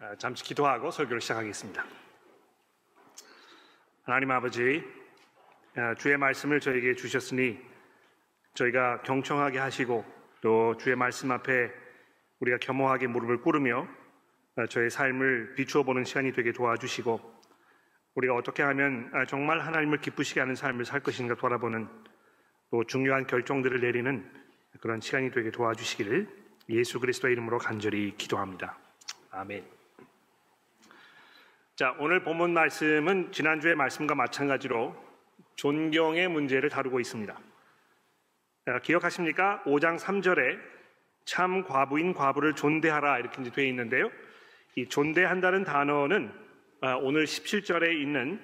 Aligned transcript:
아, 0.00 0.14
잠시 0.14 0.44
기도하고 0.44 0.92
설교를 0.92 1.20
시작하겠습니다. 1.20 1.84
하나님 4.04 4.30
아버지, 4.30 4.84
아, 5.74 5.92
주의 5.96 6.16
말씀을 6.16 6.60
저에게 6.60 6.94
주셨으니 6.94 7.58
저희가 8.54 9.02
경청하게 9.02 9.58
하시고 9.58 10.04
또 10.40 10.76
주의 10.76 10.94
말씀 10.94 11.32
앞에 11.32 11.72
우리가 12.38 12.58
겸허하게 12.58 13.08
무릎을 13.08 13.40
꿇으며 13.40 13.88
아, 14.54 14.66
저의 14.66 14.88
삶을 14.88 15.54
비추어 15.56 15.82
보는 15.82 16.04
시간이 16.04 16.32
되게 16.32 16.52
도와주시고 16.52 17.20
우리가 18.14 18.34
어떻게 18.34 18.62
하면 18.62 19.10
정말 19.26 19.58
하나님을 19.58 20.00
기쁘시게 20.00 20.38
하는 20.38 20.54
삶을 20.54 20.84
살 20.84 21.00
것인가 21.00 21.34
돌아보는 21.34 21.88
또 22.70 22.84
중요한 22.84 23.26
결정들을 23.26 23.80
내리는 23.80 24.30
그런 24.80 25.00
시간이 25.00 25.32
되게 25.32 25.50
도와주시기를 25.50 26.28
예수 26.68 27.00
그리스도의 27.00 27.32
이름으로 27.32 27.58
간절히 27.58 28.14
기도합니다. 28.16 28.78
아멘. 29.32 29.77
자, 31.78 31.94
오늘 32.00 32.24
본문 32.24 32.54
말씀은 32.54 33.30
지난주의 33.30 33.76
말씀과 33.76 34.16
마찬가지로 34.16 34.96
존경의 35.54 36.26
문제를 36.26 36.70
다루고 36.70 36.98
있습니다. 36.98 37.32
자, 38.66 38.78
기억하십니까? 38.80 39.62
5장 39.64 39.96
3절에 39.96 40.58
참 41.24 41.62
과부인 41.62 42.14
과부를 42.14 42.56
존대하라 42.56 43.20
이렇게 43.20 43.44
되어 43.44 43.64
있는데요. 43.66 44.10
이 44.74 44.88
존대한다는 44.88 45.62
단어는 45.62 46.32
아, 46.80 46.96
오늘 46.96 47.26
17절에 47.26 47.92
있는 47.92 48.40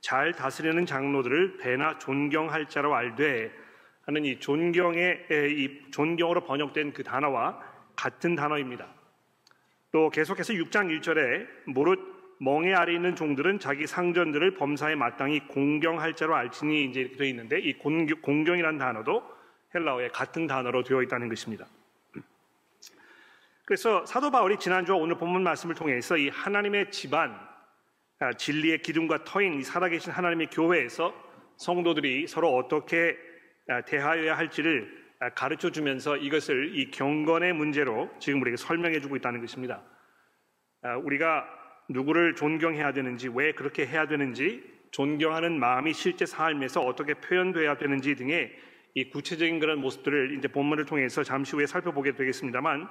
잘 0.00 0.32
다스리는 0.32 0.86
장로들을 0.86 1.58
배나 1.58 1.98
존경할 1.98 2.70
자로 2.70 2.94
알되 2.94 3.52
하는 4.06 4.24
이 4.24 4.40
존경의 4.40 5.26
이 5.30 5.90
존경으로 5.90 6.44
번역된 6.44 6.94
그 6.94 7.02
단어와 7.02 7.60
같은 7.96 8.34
단어입니다. 8.34 8.88
또 9.92 10.08
계속해서 10.08 10.54
6장 10.54 10.88
1절에 11.02 11.46
무릇 11.66 12.17
멍에 12.40 12.72
아래 12.74 12.94
있는 12.94 13.16
종들은 13.16 13.58
자기 13.58 13.86
상전들을 13.86 14.54
범사에 14.54 14.94
마땅히 14.94 15.40
공경할 15.48 16.14
자로 16.14 16.34
알지니 16.34 16.84
이제 16.84 17.00
이렇게 17.00 17.16
되어 17.16 17.26
있는데 17.26 17.58
이 17.58 17.74
공경, 17.74 18.58
이라는 18.58 18.78
단어도 18.78 19.22
헬라어의 19.74 20.10
같은 20.12 20.46
단어로 20.46 20.84
되어 20.84 21.02
있다는 21.02 21.28
것입니다. 21.28 21.66
그래서 23.64 24.06
사도 24.06 24.30
바울이 24.30 24.58
지난주와 24.58 24.96
오늘 24.96 25.16
본문 25.16 25.42
말씀을 25.42 25.74
통해서 25.74 26.16
이 26.16 26.30
하나님의 26.30 26.90
집안, 26.90 27.38
아, 28.18 28.32
진리의 28.32 28.80
기둥과 28.80 29.24
터인 29.24 29.54
이 29.54 29.62
살아계신 29.62 30.10
하나님의 30.12 30.48
교회에서 30.50 31.14
성도들이 31.56 32.26
서로 32.28 32.56
어떻게 32.56 33.18
아, 33.68 33.82
대하여야 33.82 34.38
할지를 34.38 35.06
아, 35.20 35.28
가르쳐 35.30 35.70
주면서 35.70 36.16
이것을 36.16 36.78
이 36.78 36.90
경건의 36.90 37.52
문제로 37.52 38.08
지금 38.18 38.40
우리에게 38.40 38.56
설명해 38.56 39.00
주고 39.00 39.16
있다는 39.16 39.40
것입니다. 39.40 39.82
우리가 41.02 41.57
누구를 41.88 42.34
존경해야 42.34 42.92
되는지, 42.92 43.28
왜 43.28 43.52
그렇게 43.52 43.86
해야 43.86 44.06
되는지, 44.06 44.62
존경하는 44.90 45.58
마음이 45.58 45.92
실제 45.92 46.26
삶에서 46.26 46.80
어떻게 46.80 47.14
표현돼야 47.14 47.76
되는지 47.76 48.14
등의 48.14 48.50
이 48.94 49.10
구체적인 49.10 49.58
그런 49.60 49.80
모습들을 49.80 50.36
이제 50.36 50.48
본문을 50.48 50.86
통해서 50.86 51.22
잠시 51.22 51.54
후에 51.54 51.66
살펴보게 51.66 52.12
되겠습니다만, 52.14 52.88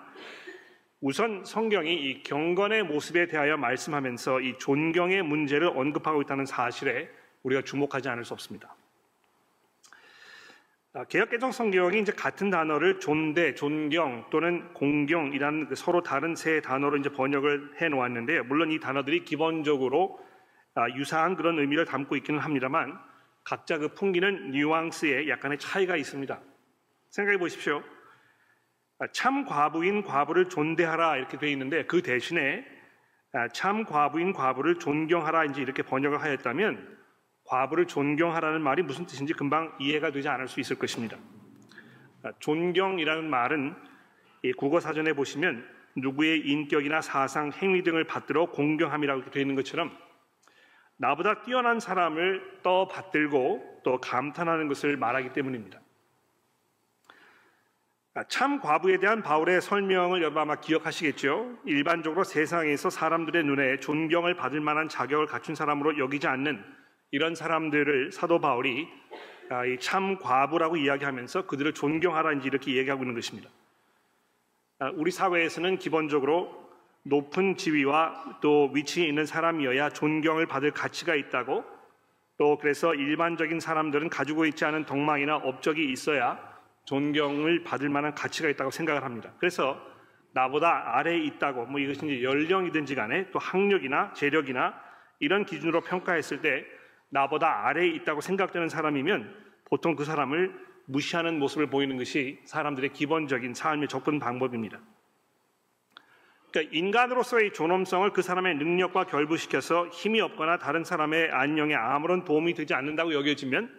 우선 1.02 1.46
성경이 1.46 1.94
이 1.94 2.24
경건의 2.24 2.84
모습에 2.84 3.28
대하여 3.28 3.58
말씀하면서 3.58 4.42
이 4.42 4.58
존경의 4.58 5.22
문제를 5.24 5.68
언급하고 5.68 6.22
있다는 6.24 6.46
사실에 6.46 7.10
우리가 7.44 7.62
주목하지 7.62 8.10
않을 8.10 8.26
수 8.26 8.34
없습니다. 8.34 8.77
아, 10.94 11.04
개혁 11.04 11.30
개정 11.30 11.52
성경이 11.52 12.00
이제 12.00 12.12
같은 12.12 12.50
단어를 12.50 13.00
존대, 13.00 13.54
존경 13.54 14.26
또는 14.32 14.74
공경이라는 14.74 15.68
그 15.68 15.76
서로 15.76 16.02
다른 16.02 16.36
세 16.36 16.62
단어로 16.62 16.98
이제 16.98 17.10
번역을 17.10 17.82
해 17.82 17.90
놓았는데요. 17.90 18.46
물론 18.46 18.72
이 18.72 18.80
단어들이 18.80 19.24
기본적으로 19.24 20.20
아, 20.74 20.90
유사한 20.96 21.36
그런 21.36 21.60
의미를 21.60 21.86
담고 21.86 22.16
있기는 22.16 22.40
합니다만 22.40 22.98
각자 23.44 23.78
그 23.78 23.94
풍기는 23.94 24.52
뉘앙스에 24.52 25.28
약간의 25.30 25.60
차이가 25.60 25.96
있습니다. 25.96 26.40
생각해 27.10 27.38
보십시오. 27.38 27.84
아, 29.00 29.06
참 29.12 29.46
과부인 29.46 30.04
과부를 30.04 30.50
존대하라 30.50 31.18
이렇게 31.18 31.38
되어 31.38 31.50
있는데 31.50 31.86
그 31.86 32.02
대신에 32.02 32.66
참 33.54 33.84
과부인 33.84 34.34
과부를 34.34 34.80
존경하라 34.80 35.46
이제 35.46 35.62
이렇게 35.62 35.84
번역을 35.84 36.22
하였다면 36.22 36.98
과부를 37.48 37.88
존경하라는 37.88 38.62
말이 38.62 38.84
무슨 38.84 39.06
뜻인지 39.06 39.34
금방 39.34 39.74
이해가 39.80 40.12
되지 40.12 40.28
않을 40.30 40.48
수 40.48 40.60
있을 40.60 40.78
것입니다. 40.78 41.18
아, 42.24 42.32
존경이라는 42.40 43.30
말은 43.30 43.76
국어 44.58 44.80
사전에 44.80 45.14
보시면 45.14 45.68
누구의 45.96 46.42
인격이나 46.42 47.02
사상, 47.02 47.52
행위 47.52 47.84
등을 47.84 48.04
받들어 48.04 48.48
공경함이라고 48.48 49.32
되어 49.32 49.42
있는 49.42 49.56
것처럼 49.56 49.98
나보다 50.98 51.42
뛰어난 51.44 51.80
사람을 51.80 52.60
떠 52.64 52.88
받들고 52.88 53.82
또 53.84 54.02
감탄하는 54.02 54.68
것을 54.68 54.98
말하기 54.98 55.34
때문입니다. 55.34 55.80
아, 58.16 58.24
참 58.28 58.60
과부에 58.60 58.98
대한 58.98 59.22
바울의 59.22 59.62
설명을 59.62 60.22
여러분 60.22 60.42
아마 60.42 60.56
기억하시겠죠? 60.56 61.60
일반적으로 61.66 62.24
세상에서 62.24 62.90
사람들의 62.90 63.44
눈에 63.44 63.80
존경을 63.80 64.36
받을 64.36 64.60
만한 64.60 64.90
자격을 64.90 65.28
갖춘 65.28 65.54
사람으로 65.54 66.00
여기지 66.00 66.28
않는 66.28 66.64
이런 67.12 67.36
사람들을 67.36 68.12
사도 68.12 68.40
바울이 68.40 68.88
아, 69.50 69.64
참 69.80 70.18
과부라고 70.20 70.76
이야기하면서 70.76 71.46
그들을 71.48 71.74
존경하라 71.74 72.34
이제 72.34 72.48
이렇게 72.48 72.76
얘기하고 72.76 73.04
있는 73.04 73.16
것입니다. 73.16 73.50
아, 74.80 74.92
우리 74.94 75.12
사회에서는 75.12 75.78
기본적으로 75.78 76.68
높은 77.04 77.56
지위와 77.56 78.40
또 78.42 78.70
위치에 78.74 79.08
있는 79.08 79.26
사람이어야 79.26 79.92
존경을 79.92 80.46
받을 80.48 80.72
가치가 80.72 81.16
있다고 81.16 81.64
또 82.38 82.58
그래서 82.58 82.94
일반적인 82.94 83.62
사람들은 83.62 84.10
가지고 84.10 84.46
있지 84.46 84.66
않은 84.66 84.86
덕망이나 84.86 85.38
업적이 85.38 85.90
있어야 85.92 86.38
존경을 86.86 87.64
받을 87.64 87.90
만한 87.90 88.14
가치가 88.14 88.50
있다고 88.50 88.72
생각을 88.72 89.04
합니다. 89.04 89.34
그래서 89.40 89.82
나보다 90.34 90.98
아래에 90.98 91.18
있다고 91.20 91.66
뭐 91.66 91.80
이것이 91.80 92.22
연령이든지 92.22 92.96
간에 92.96 93.32
또 93.32 93.40
학력이나 93.40 94.14
재력이나 94.14 94.76
이런 95.20 95.46
기준으로 95.46 95.82
평가했을 95.82 96.42
때 96.42 96.66
나보다 97.10 97.68
아래에 97.68 97.88
있다고 97.88 98.22
생각되는 98.22 98.70
사람이면 98.70 99.46
보통 99.66 99.96
그 99.96 100.06
사람을 100.06 100.68
무시하는 100.86 101.40
모습을 101.40 101.70
보이는 101.70 101.98
것이 101.98 102.40
사람들의 102.46 102.94
기본적인 102.94 103.54
삶의 103.54 103.88
접근 103.88 104.20
방법입니다. 104.20 104.80
그러니까 106.52 106.76
인간으로서의 106.76 107.54
존엄성을 107.54 108.10
그 108.14 108.22
사람의 108.22 108.56
능력과 108.56 109.06
결부시켜서 109.06 109.88
힘이 109.90 110.22
없거나 110.22 110.58
다른 110.58 110.84
사람의 110.84 111.32
안녕에 111.32 111.76
아무런 111.76 112.24
도움이 112.24 112.54
되지 112.54 112.74
않는다고 112.74 113.14
여겨지면 113.14 113.70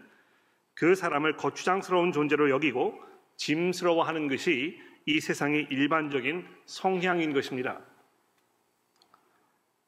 그 0.74 0.94
사람을 0.94 1.36
거추장스러운 1.36 2.12
존재로 2.12 2.50
여기고 2.50 2.94
짐스러워하는 3.36 4.28
것이 4.28 4.78
이 5.06 5.20
세상의 5.20 5.68
일반적인 5.70 6.46
성향인 6.66 7.32
것입니다. 7.32 7.80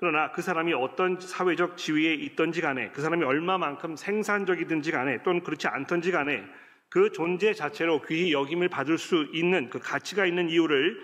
그러나 0.01 0.33
그 0.33 0.41
사람이 0.41 0.73
어떤 0.73 1.21
사회적 1.21 1.77
지위에 1.77 2.15
있던지 2.15 2.63
간에 2.63 2.91
그 2.93 3.03
사람이 3.03 3.23
얼마만큼 3.23 3.97
생산적이든지 3.97 4.93
간에 4.93 5.23
또는 5.23 5.43
그렇지 5.43 5.69
않던지 5.69 6.11
간에 6.11 6.43
그 6.89 7.13
존재 7.13 7.53
자체로 7.53 8.01
귀히 8.01 8.33
여김을 8.33 8.71
받을 8.71 8.97
수 8.97 9.29
있는 9.35 9.69
그 9.69 9.79
가치가 9.79 10.25
있는 10.25 10.49
이유를 10.49 10.99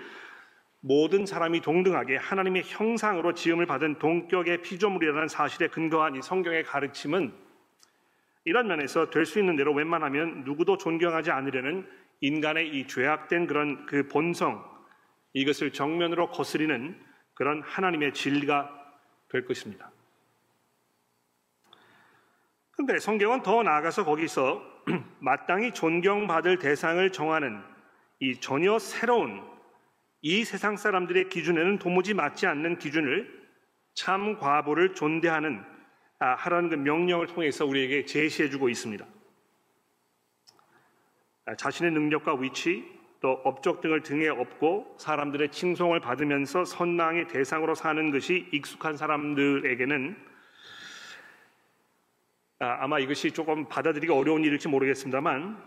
모든 0.81 1.27
사람이 1.27 1.61
동등하게 1.61 2.17
하나님의 2.17 2.63
형상으로 2.65 3.35
지음을 3.35 3.67
받은 3.67 3.99
동격의 3.99 4.63
피조물이라는 4.63 5.29
사실에 5.29 5.69
근거한 5.69 6.17
이 6.17 6.23
성경의 6.23 6.65
가르침은 6.65 7.35
이런 8.47 8.67
면에서 8.67 9.11
될 9.11 9.27
수 9.27 9.39
있는 9.39 9.57
대로 9.57 9.75
웬만하면 9.75 10.45
누구도 10.45 10.79
존경하지 10.79 11.31
않으려는 11.33 11.87
인간의 12.23 12.71
이 12.71 12.87
죄악된 12.87 13.47
그런 13.47 13.85
그 13.85 14.09
본성 14.09 14.65
이것을 15.35 15.75
정면으로 15.75 16.31
거스리는 16.31 16.99
그런 17.35 17.61
하나님의 17.61 18.15
진리가 18.15 18.76
될 19.37 19.45
것입니다. 19.45 19.91
그런데 22.71 22.99
성경은 22.99 23.43
더 23.43 23.63
나아가서 23.63 24.05
거기서 24.05 24.63
마땅히 25.21 25.73
존경받을 25.73 26.59
대상을 26.59 27.11
정하는 27.13 27.63
이 28.21 28.41
전혀 28.41 28.79
새로운 28.79 29.45
이 30.23 30.45
세상 30.45 30.77
사람들의 30.77 31.29
기준에는 31.29 31.79
도무지 31.79 32.15
맞지 32.15 32.47
않는 32.47 32.79
기준을 32.79 33.47
참 33.95 34.39
과보를 34.39 34.95
존대하는 34.95 35.63
아, 36.19 36.35
하라는 36.35 36.71
그 36.71 36.75
명령을 36.77 37.27
통해서 37.27 37.67
우리에게 37.67 38.07
제시해주고 38.07 38.71
있습니다. 38.71 39.07
아, 41.45 41.55
자신의 41.57 41.93
능력과 41.93 42.35
위치, 42.37 42.85
또 43.27 43.41
업적 43.43 43.81
등을 43.81 44.05
등에 44.05 44.29
업고 44.29 44.95
사람들의 45.01 45.51
칭송을 45.51 45.99
받으면서 45.99 46.65
선망의 46.65 47.27
대상으로 47.27 47.75
사는 47.75 48.13
것이 48.13 48.47
익숙한 48.53 48.97
사람들에게는 48.97 50.17
아, 52.61 52.87
마 52.87 53.01
이것이 53.01 53.33
조금 53.33 53.69
받아들이기 53.69 54.13
어려운 54.13 54.45
일일지 54.45 54.69
모르겠습니다만 54.69 55.61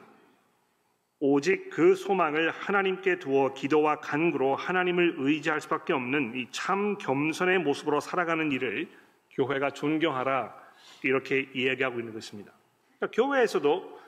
오직 1.19 1.69
그 1.69 1.95
소망을 1.95 2.49
하나님께 2.49 3.19
두어 3.19 3.53
기도와 3.53 3.99
간구로 3.99 4.55
하나님을 4.55 5.15
의지할 5.17 5.59
수밖에 5.59 5.91
없는 5.91 6.37
이 6.37 6.47
참 6.51 6.97
겸손의 6.97 7.59
모습으로 7.59 7.99
살아가는 7.99 8.53
일을 8.53 8.87
교회가 9.31 9.71
존경하라 9.71 10.55
이렇게 11.03 11.49
이야기하고 11.53 11.99
있는 11.99 12.13
것입니다. 12.13 12.53
그러니까 12.99 13.21
교회에서도 13.21 13.99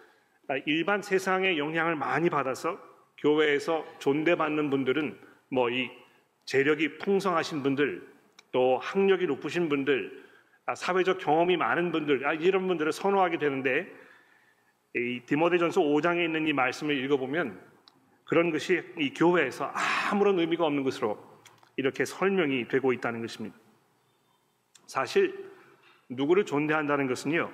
일반 0.67 1.01
세상의 1.01 1.59
영향을 1.59 1.97
많이 1.97 2.29
받아서 2.29 2.90
교회에서 3.21 3.85
존대받는 3.99 4.69
분들은 4.69 5.17
뭐 5.49 5.69
이 5.69 5.89
재력이 6.45 6.97
풍성하신 6.97 7.63
분들 7.63 8.05
또 8.51 8.77
학력이 8.79 9.25
높으신 9.25 9.69
분들 9.69 10.25
사회적 10.75 11.19
경험이 11.19 11.57
많은 11.57 11.91
분들 11.91 12.41
이런 12.41 12.67
분들을 12.67 12.91
선호하게 12.91 13.37
되는데 13.37 13.89
이 14.95 15.21
디모데전서 15.25 15.81
5장에 15.81 16.25
있는 16.25 16.47
이 16.47 16.53
말씀을 16.53 17.01
읽어보면 17.05 17.57
그런 18.25 18.51
것이 18.51 18.81
이 18.97 19.13
교회에서 19.13 19.71
아무런 20.11 20.39
의미가 20.39 20.65
없는 20.65 20.83
것으로 20.83 21.21
이렇게 21.77 22.03
설명이 22.03 22.67
되고 22.67 22.91
있다는 22.91 23.21
것입니다. 23.21 23.57
사실 24.87 25.49
누구를 26.09 26.45
존대한다는 26.45 27.07
것은요 27.07 27.49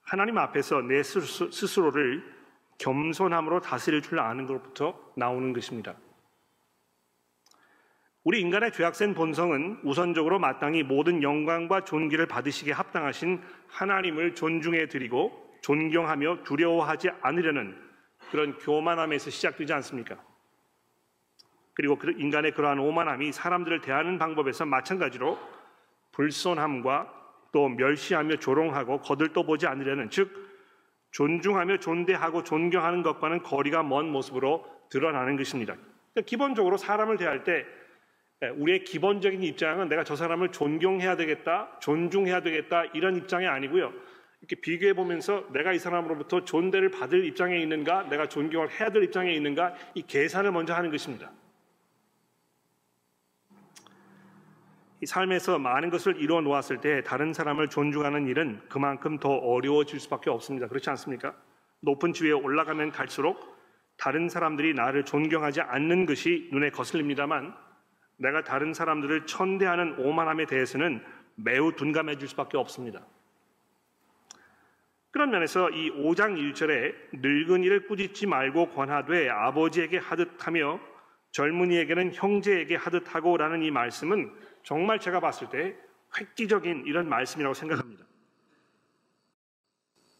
하나님 0.00 0.38
앞에서 0.38 0.80
내 0.80 1.02
스스로를 1.02 2.24
겸손함으로 2.78 3.60
다스릴 3.60 4.02
줄 4.02 4.20
아는 4.20 4.46
것부터 4.46 5.12
나오는 5.16 5.52
것입니다. 5.52 5.96
우리 8.24 8.40
인간의 8.40 8.72
죄악된 8.72 9.14
본성은 9.14 9.80
우선적으로 9.84 10.38
마땅히 10.38 10.82
모든 10.82 11.22
영광과 11.22 11.84
존귀를 11.84 12.26
받으시기에 12.26 12.72
합당하신 12.72 13.42
하나님을 13.68 14.34
존중해 14.34 14.88
드리고 14.88 15.48
존경하며 15.62 16.44
두려워하지 16.44 17.10
않으려는 17.22 17.76
그런 18.30 18.58
교만함에서 18.58 19.30
시작되지 19.30 19.72
않습니까? 19.72 20.16
그리고 21.74 21.96
그 21.96 22.12
인간의 22.18 22.52
그러한 22.52 22.78
오만함이 22.80 23.32
사람들을 23.32 23.80
대하는 23.80 24.18
방법에서 24.18 24.66
마찬가지로 24.66 25.38
불손함과 26.12 27.14
또 27.52 27.68
멸시하며 27.68 28.36
조롱하고 28.36 29.00
거들떠 29.00 29.44
보지 29.44 29.66
않으려는 29.66 30.10
즉 30.10 30.47
존중하며 31.12 31.78
존대하고 31.78 32.44
존경하는 32.44 33.02
것과는 33.02 33.42
거리가 33.42 33.82
먼 33.82 34.10
모습으로 34.10 34.64
드러나는 34.90 35.36
것입니다. 35.36 35.74
그러니까 35.74 36.28
기본적으로 36.28 36.76
사람을 36.76 37.16
대할 37.16 37.44
때 37.44 37.64
우리의 38.56 38.84
기본적인 38.84 39.42
입장은 39.42 39.88
내가 39.88 40.04
저 40.04 40.14
사람을 40.14 40.52
존경해야 40.52 41.16
되겠다, 41.16 41.78
존중해야 41.80 42.42
되겠다 42.42 42.84
이런 42.94 43.16
입장이 43.16 43.46
아니고요. 43.46 43.92
이렇게 44.40 44.56
비교해 44.60 44.92
보면서 44.92 45.44
내가 45.52 45.72
이 45.72 45.78
사람으로부터 45.78 46.44
존대를 46.44 46.90
받을 46.90 47.24
입장에 47.24 47.58
있는가, 47.58 48.04
내가 48.04 48.28
존경을 48.28 48.70
해야 48.70 48.90
될 48.90 49.02
입장에 49.02 49.32
있는가, 49.32 49.74
이 49.94 50.02
계산을 50.02 50.52
먼저 50.52 50.74
하는 50.74 50.90
것입니다. 50.90 51.32
삶에서 55.06 55.58
많은 55.58 55.90
것을 55.90 56.20
이루어 56.20 56.40
놓았을 56.40 56.80
때 56.80 57.02
다른 57.02 57.32
사람을 57.32 57.68
존중하는 57.68 58.26
일은 58.26 58.60
그만큼 58.68 59.18
더 59.18 59.30
어려워질 59.30 60.00
수밖에 60.00 60.30
없습니다. 60.30 60.66
그렇지 60.66 60.90
않습니까? 60.90 61.34
높은 61.80 62.12
지위에 62.12 62.32
올라가면 62.32 62.90
갈수록 62.90 63.56
다른 63.96 64.28
사람들이 64.28 64.74
나를 64.74 65.04
존경하지 65.04 65.60
않는 65.60 66.06
것이 66.06 66.48
눈에 66.52 66.70
거슬립니다만 66.70 67.54
내가 68.16 68.42
다른 68.42 68.74
사람들을 68.74 69.26
천대하는 69.26 69.98
오만함에 69.98 70.46
대해서는 70.46 71.02
매우 71.36 71.72
둔감해 71.72 72.16
질 72.18 72.28
수밖에 72.28 72.56
없습니다. 72.56 73.06
그런 75.10 75.30
면에서 75.30 75.70
이 75.70 75.90
5장 75.90 76.36
1절에 76.36 76.94
늙은이를 77.12 77.86
꾸짖지 77.86 78.26
말고 78.26 78.70
권하되 78.70 79.28
아버지에게 79.28 79.98
하듯하며 79.98 80.80
젊은이에게는 81.30 82.12
형제에게 82.14 82.76
하듯하고라는 82.76 83.62
이 83.62 83.70
말씀은 83.70 84.32
정말 84.64 85.00
제가 85.00 85.20
봤을 85.20 85.48
때 85.50 85.76
획기적인 86.18 86.84
이런 86.86 87.08
말씀이라고 87.08 87.54
생각합니다. 87.54 88.04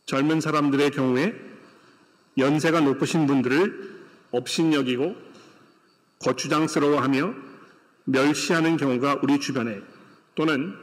젊은 0.06 0.40
사람들의 0.40 0.90
경우에 0.90 1.34
연세가 2.38 2.80
높으신 2.80 3.26
분들을 3.26 4.06
업신여기고 4.30 5.16
거추장스러워하며 6.20 7.34
멸시하는 8.04 8.76
경우가 8.76 9.20
우리 9.22 9.38
주변에 9.38 9.80
또는 10.34 10.74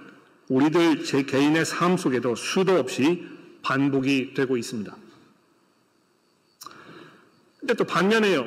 우리들 0.50 1.04
제 1.04 1.24
개인의 1.24 1.66
삶 1.66 1.98
속에도 1.98 2.36
수도 2.36 2.78
없이 2.78 3.28
반복이 3.64 4.34
되고 4.36 4.58
있습니다. 4.58 4.96
근데 7.60 7.74
또 7.74 7.84
반면에요. 7.84 8.46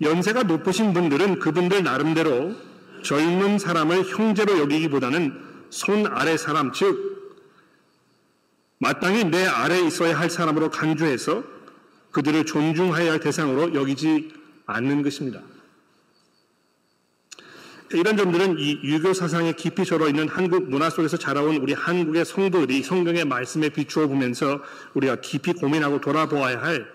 연세가 0.00 0.44
높으신 0.44 0.92
분들은 0.92 1.40
그분들 1.40 1.82
나름대로 1.82 2.54
젊은 3.02 3.58
사람을 3.58 4.04
형제로 4.04 4.58
여기기보다는 4.58 5.48
손 5.70 6.06
아래 6.06 6.36
사람, 6.36 6.72
즉, 6.72 7.18
마땅히 8.78 9.24
내 9.24 9.44
아래에 9.44 9.86
있어야 9.86 10.18
할 10.18 10.30
사람으로 10.30 10.70
간주해서 10.70 11.42
그들을 12.12 12.46
존중해야 12.46 13.12
할 13.12 13.20
대상으로 13.20 13.74
여기지 13.74 14.32
않는 14.66 15.02
것입니다. 15.02 15.42
이런 17.92 18.16
점들은 18.18 18.58
이 18.58 18.80
유교 18.84 19.14
사상에 19.14 19.52
깊이 19.52 19.84
절어 19.84 20.08
있는 20.08 20.28
한국 20.28 20.68
문화 20.68 20.90
속에서 20.90 21.16
자라온 21.16 21.56
우리 21.56 21.72
한국의 21.72 22.24
성도들이 22.24 22.82
성경의 22.82 23.24
말씀에 23.24 23.70
비추어 23.70 24.06
보면서 24.06 24.62
우리가 24.94 25.16
깊이 25.22 25.54
고민하고 25.54 26.00
돌아보아야 26.00 26.60
할 26.60 26.86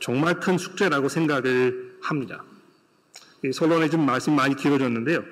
정말 0.00 0.40
큰 0.40 0.56
숙제라고 0.56 1.08
생각을 1.08 1.98
합니다. 2.00 2.42
서론에 3.52 3.88
좀 3.88 4.04
말씀 4.04 4.34
많이 4.34 4.54
길어졌는데요. 4.54 5.24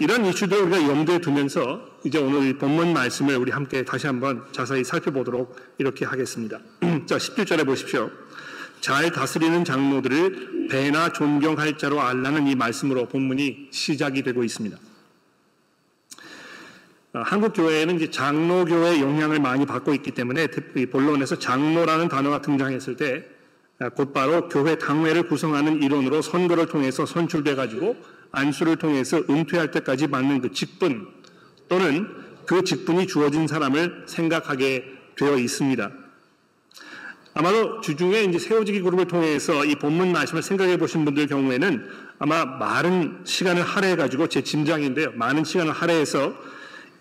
이런 0.00 0.24
이슈들 0.24 0.58
우리가 0.58 0.88
염두에 0.88 1.20
두면서 1.20 1.86
이제 2.04 2.18
오늘 2.18 2.58
본문 2.58 2.92
말씀을 2.92 3.36
우리 3.36 3.52
함께 3.52 3.84
다시 3.84 4.06
한번 4.06 4.44
자세히 4.52 4.84
살펴보도록 4.84 5.56
이렇게 5.78 6.04
하겠습니다. 6.04 6.58
자, 7.06 7.18
17절에 7.18 7.66
보십시오. 7.66 8.10
잘 8.80 9.12
다스리는 9.12 9.64
장로들을 9.64 10.68
배나 10.68 11.12
존경할 11.12 11.78
자로 11.78 12.00
알라는 12.00 12.48
이 12.48 12.56
말씀으로 12.56 13.06
본문이 13.06 13.68
시작이 13.70 14.22
되고 14.22 14.42
있습니다. 14.42 14.76
아, 17.14 17.22
한국 17.22 17.52
교회에는 17.52 17.96
이제 17.96 18.10
장로교의 18.10 19.00
영향을 19.00 19.38
많이 19.38 19.66
받고 19.66 19.94
있기 19.94 20.12
때문에 20.12 20.48
본론에서 20.90 21.38
장로라는 21.38 22.08
단어가 22.08 22.40
등장했을 22.40 22.96
때 22.96 23.24
아, 23.24 23.31
곧바로 23.90 24.48
교회 24.48 24.76
당회를 24.76 25.28
구성하는 25.28 25.82
일원으로 25.82 26.22
선거를 26.22 26.66
통해서 26.66 27.06
선출돼 27.06 27.54
가지고 27.54 27.96
안수를 28.30 28.76
통해서 28.76 29.22
은퇴할 29.28 29.70
때까지 29.70 30.08
받는 30.08 30.40
그 30.40 30.52
직분 30.52 31.08
또는 31.68 32.08
그 32.46 32.64
직분이 32.64 33.06
주어진 33.06 33.46
사람을 33.46 34.04
생각하게 34.06 34.84
되어 35.16 35.36
있습니다. 35.38 35.90
아마도 37.34 37.80
주중에 37.80 38.24
이제 38.24 38.38
세워지기 38.38 38.82
그룹을 38.82 39.06
통해서 39.06 39.64
이 39.64 39.74
본문 39.74 40.12
말씀을 40.12 40.42
생각해 40.42 40.76
보신 40.76 41.04
분들 41.04 41.26
경우에는 41.28 41.88
아마 42.18 42.44
많은 42.44 43.20
시간을 43.24 43.62
할애해 43.62 43.96
가지고 43.96 44.26
제 44.26 44.42
짐작인데요. 44.42 45.12
많은 45.14 45.44
시간을 45.44 45.72
할애해서 45.72 46.34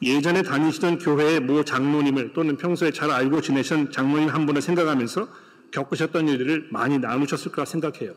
예전에 0.01 0.41
다니시던 0.41 1.00
교회의 1.00 1.41
모 1.41 1.63
장로님을 1.63 2.31
또는 2.33 2.57
평소에 2.57 2.91
잘 2.91 3.11
알고 3.11 3.41
지내신 3.41 3.91
장로님 3.91 4.29
한 4.29 4.45
분을 4.45 4.61
생각하면서 4.61 5.27
겪으셨던 5.71 6.27
일들을 6.27 6.67
많이 6.71 6.99
나누셨을 6.99 7.51
거라 7.51 7.65
생각해요. 7.65 8.13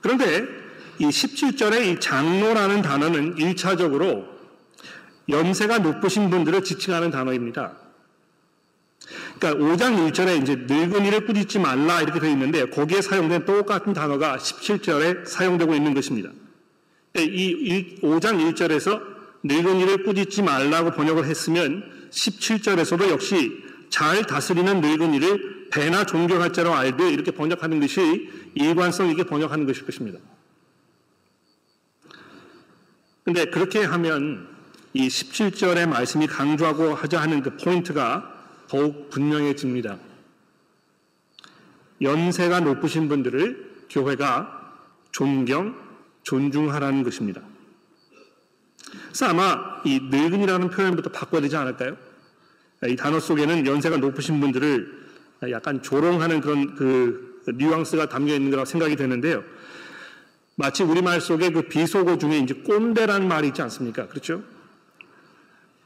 그런데 0.00 0.46
이 0.98 1.06
17절의 1.06 1.86
이 1.96 2.00
장로라는 2.00 2.82
단어는 2.82 3.36
1차적으로 3.36 4.26
연세가 5.28 5.78
높으신 5.78 6.30
분들을 6.30 6.64
지칭하는 6.64 7.10
단어입니다. 7.10 7.76
그러니까 9.38 9.64
5장 9.64 10.10
1절에 10.10 10.42
이제 10.42 10.56
늙은이를 10.56 11.26
꾸짖지 11.26 11.58
말라 11.58 12.02
이렇게 12.02 12.18
되어 12.20 12.30
있는데 12.30 12.68
거기에 12.68 13.00
사용된 13.00 13.44
똑같은 13.44 13.92
단어가 13.92 14.36
17절에 14.36 15.26
사용되고 15.26 15.74
있는 15.74 15.94
것입니다. 15.94 16.30
이 17.16 17.98
5장 18.02 18.54
1절에서 18.54 19.00
늙은이를 19.44 20.02
꾸짖지 20.04 20.42
말라고 20.42 20.90
번역을 20.92 21.26
했으면 21.26 22.08
17절에서도 22.10 23.08
역시 23.10 23.67
잘 23.90 24.24
다스리는 24.24 24.80
늙은이를 24.80 25.68
배나 25.70 26.04
존경할 26.04 26.52
자로 26.52 26.74
알되 26.74 27.10
이렇게 27.10 27.30
번역하는 27.30 27.80
것이 27.80 28.30
일관성 28.54 29.10
있게 29.10 29.24
번역하는 29.24 29.66
것일 29.66 29.84
것입니다. 29.86 30.18
근데 33.24 33.44
그렇게 33.46 33.84
하면 33.84 34.48
이 34.94 35.06
17절의 35.06 35.88
말씀이 35.88 36.26
강조하고 36.26 36.94
하자 36.94 37.20
하는 37.20 37.42
그 37.42 37.56
포인트가 37.56 38.34
더욱 38.68 39.10
분명해집니다. 39.10 39.98
연세가 42.00 42.60
높으신 42.60 43.08
분들을 43.08 43.86
교회가 43.90 44.72
존경, 45.10 45.76
존중하라는 46.22 47.02
것입니다. 47.02 47.42
그래서 49.08 49.26
아마 49.26 49.82
이 49.84 50.00
늙은이라는 50.04 50.70
표현부터 50.70 51.10
바꿔야 51.10 51.40
되지 51.40 51.56
않을까요? 51.56 51.96
이 52.86 52.96
단어 52.96 53.18
속에는 53.18 53.66
연세가 53.66 53.96
높으신 53.96 54.40
분들을 54.40 55.08
약간 55.50 55.82
조롱하는 55.82 56.40
그런 56.40 56.74
그 56.74 57.42
뉘앙스가 57.46 58.08
담겨 58.08 58.34
있는 58.34 58.50
거라고 58.50 58.66
생각이 58.66 58.96
되는데요. 58.96 59.42
마치 60.54 60.82
우리말 60.82 61.20
속에 61.20 61.50
그 61.50 61.62
비속어 61.62 62.18
중에 62.18 62.38
이제 62.38 62.54
꼰대라는 62.54 63.28
말이 63.28 63.48
있지 63.48 63.62
않습니까? 63.62 64.08
그렇죠? 64.08 64.42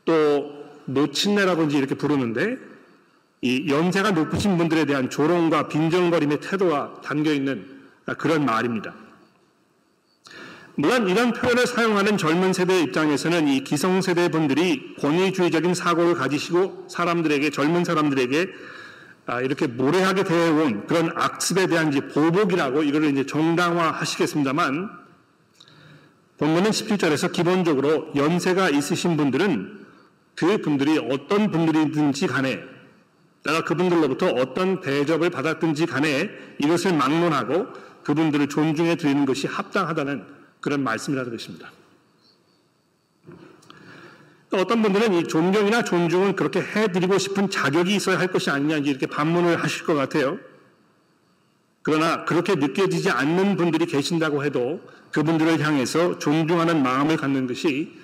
또 0.05 0.65
노친네라고 0.87 1.65
이제 1.65 1.79
이렇게 1.79 1.95
부르는데 1.95 2.59
이 3.43 3.69
연세가 3.71 4.13
높으신 4.13 4.57
분들에 4.57 4.85
대한 4.85 5.11
조롱과 5.11 5.69
빈정거림의 5.69 6.41
태도가 6.41 7.01
담겨 7.05 7.33
있는 7.33 7.83
그런 8.19 8.45
말입니다. 8.45 8.95
물론 10.75 11.07
이런 11.07 11.33
표현을 11.33 11.67
사용하는 11.67 12.17
젊은 12.17 12.53
세대 12.55 12.81
입장에서는 12.81 13.47
이 13.49 13.63
기성세대 13.63 14.31
분들이 14.31 14.95
권위주의적인 15.01 15.75
사고를 15.75 16.15
가지시고 16.15 16.87
사람들에게 16.89 17.51
젊은 17.51 17.85
사람들에게 17.85 18.49
아, 19.27 19.41
이렇게 19.41 19.67
모래하게 19.67 20.25
되어온 20.25 20.87
그런 20.87 21.13
악습에 21.15 21.67
대한 21.67 21.89
이제 21.89 22.09
보복이라고 22.09 22.83
이거를 22.83 23.11
이제 23.11 23.27
정당화하시겠습니다만 23.27 24.91
본문은 26.39 26.71
17절에서 26.71 27.31
기본적으로 27.33 28.11
연세가 28.17 28.71
있으신 28.71 29.17
분들은 29.17 29.87
그 30.35 30.59
분들이 30.59 30.99
어떤 30.99 31.51
분들이든지 31.51 32.27
간에 32.27 32.59
내가 33.45 33.63
그분들로부터 33.65 34.29
어떤 34.29 34.81
대접을 34.81 35.31
받았든지 35.31 35.87
간에 35.87 36.31
이것을 36.59 36.95
막론하고 36.95 37.67
그분들을 38.05 38.49
존중해 38.49 38.97
드리는 38.97 39.25
것이 39.27 39.47
합당하다는 39.47 40.42
그런 40.63 40.83
말씀이라는 40.83 41.31
것입니다. 41.31 41.71
어떤 44.53 44.83
분들은 44.83 45.15
이 45.15 45.25
존경이나 45.25 45.83
존중은 45.83 46.37
그렇게 46.37 46.61
해드리고 46.61 47.19
싶은 47.19 47.51
자격이 47.51 47.95
있어야 47.95 48.19
할 48.19 48.29
것이 48.29 48.51
아니냐 48.51 48.79
이렇게 48.79 49.07
반문을 49.07 49.63
하실 49.63 49.85
것 49.85 49.95
같아요. 49.95 50.39
그러나 51.83 52.25
그렇게 52.25 52.55
느껴지지 52.55 53.11
않는 53.11 53.57
분들이 53.57 53.87
계신다고 53.87 54.45
해도 54.45 54.81
그분들을 55.11 55.61
향해서 55.61 56.19
존중하는 56.19 56.83
마음을 56.83 57.17
갖는 57.17 57.47
것이 57.47 57.99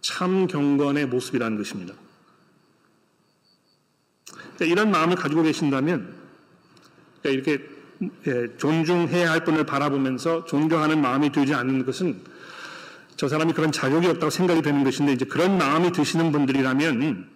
참 0.00 0.46
경건의 0.46 1.06
모습이라는 1.06 1.56
것입니다. 1.56 1.94
그러니까 4.26 4.64
이런 4.66 4.90
마음을 4.90 5.16
가지고 5.16 5.42
계신다면 5.44 6.14
그러니까 7.22 7.50
이렇게 7.52 7.64
예, 7.64 7.71
존중해야 8.58 9.30
할 9.30 9.44
분을 9.44 9.64
바라보면서 9.64 10.44
존경하는 10.44 11.00
마음이 11.00 11.30
들지 11.32 11.54
않는 11.54 11.84
것은 11.84 12.20
저 13.16 13.28
사람이 13.28 13.52
그런 13.52 13.70
자격이 13.72 14.06
없다고 14.08 14.30
생각이 14.30 14.62
되는 14.62 14.84
것인데 14.84 15.12
이제 15.12 15.24
그런 15.24 15.58
마음이 15.58 15.92
드시는 15.92 16.32
분들이라면 16.32 17.28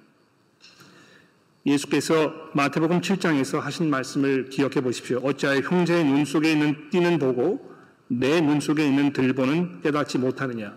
예수께서 1.67 2.33
마태복음 2.55 3.01
7장에서 3.01 3.61
하신 3.61 3.91
말씀을 3.91 4.49
기억해 4.51 4.81
보십시오. 4.81 5.19
어찌하여 5.23 5.61
형제의 5.61 6.05
눈 6.05 6.25
속에 6.25 6.53
있는 6.53 6.91
띠는 6.91 7.19
보고 7.19 7.75
내 8.09 8.41
눈 8.41 8.61
속에 8.61 8.87
있는 8.87 9.13
들보는 9.13 9.83
깨닫지 9.83 10.19
못하느냐. 10.19 10.77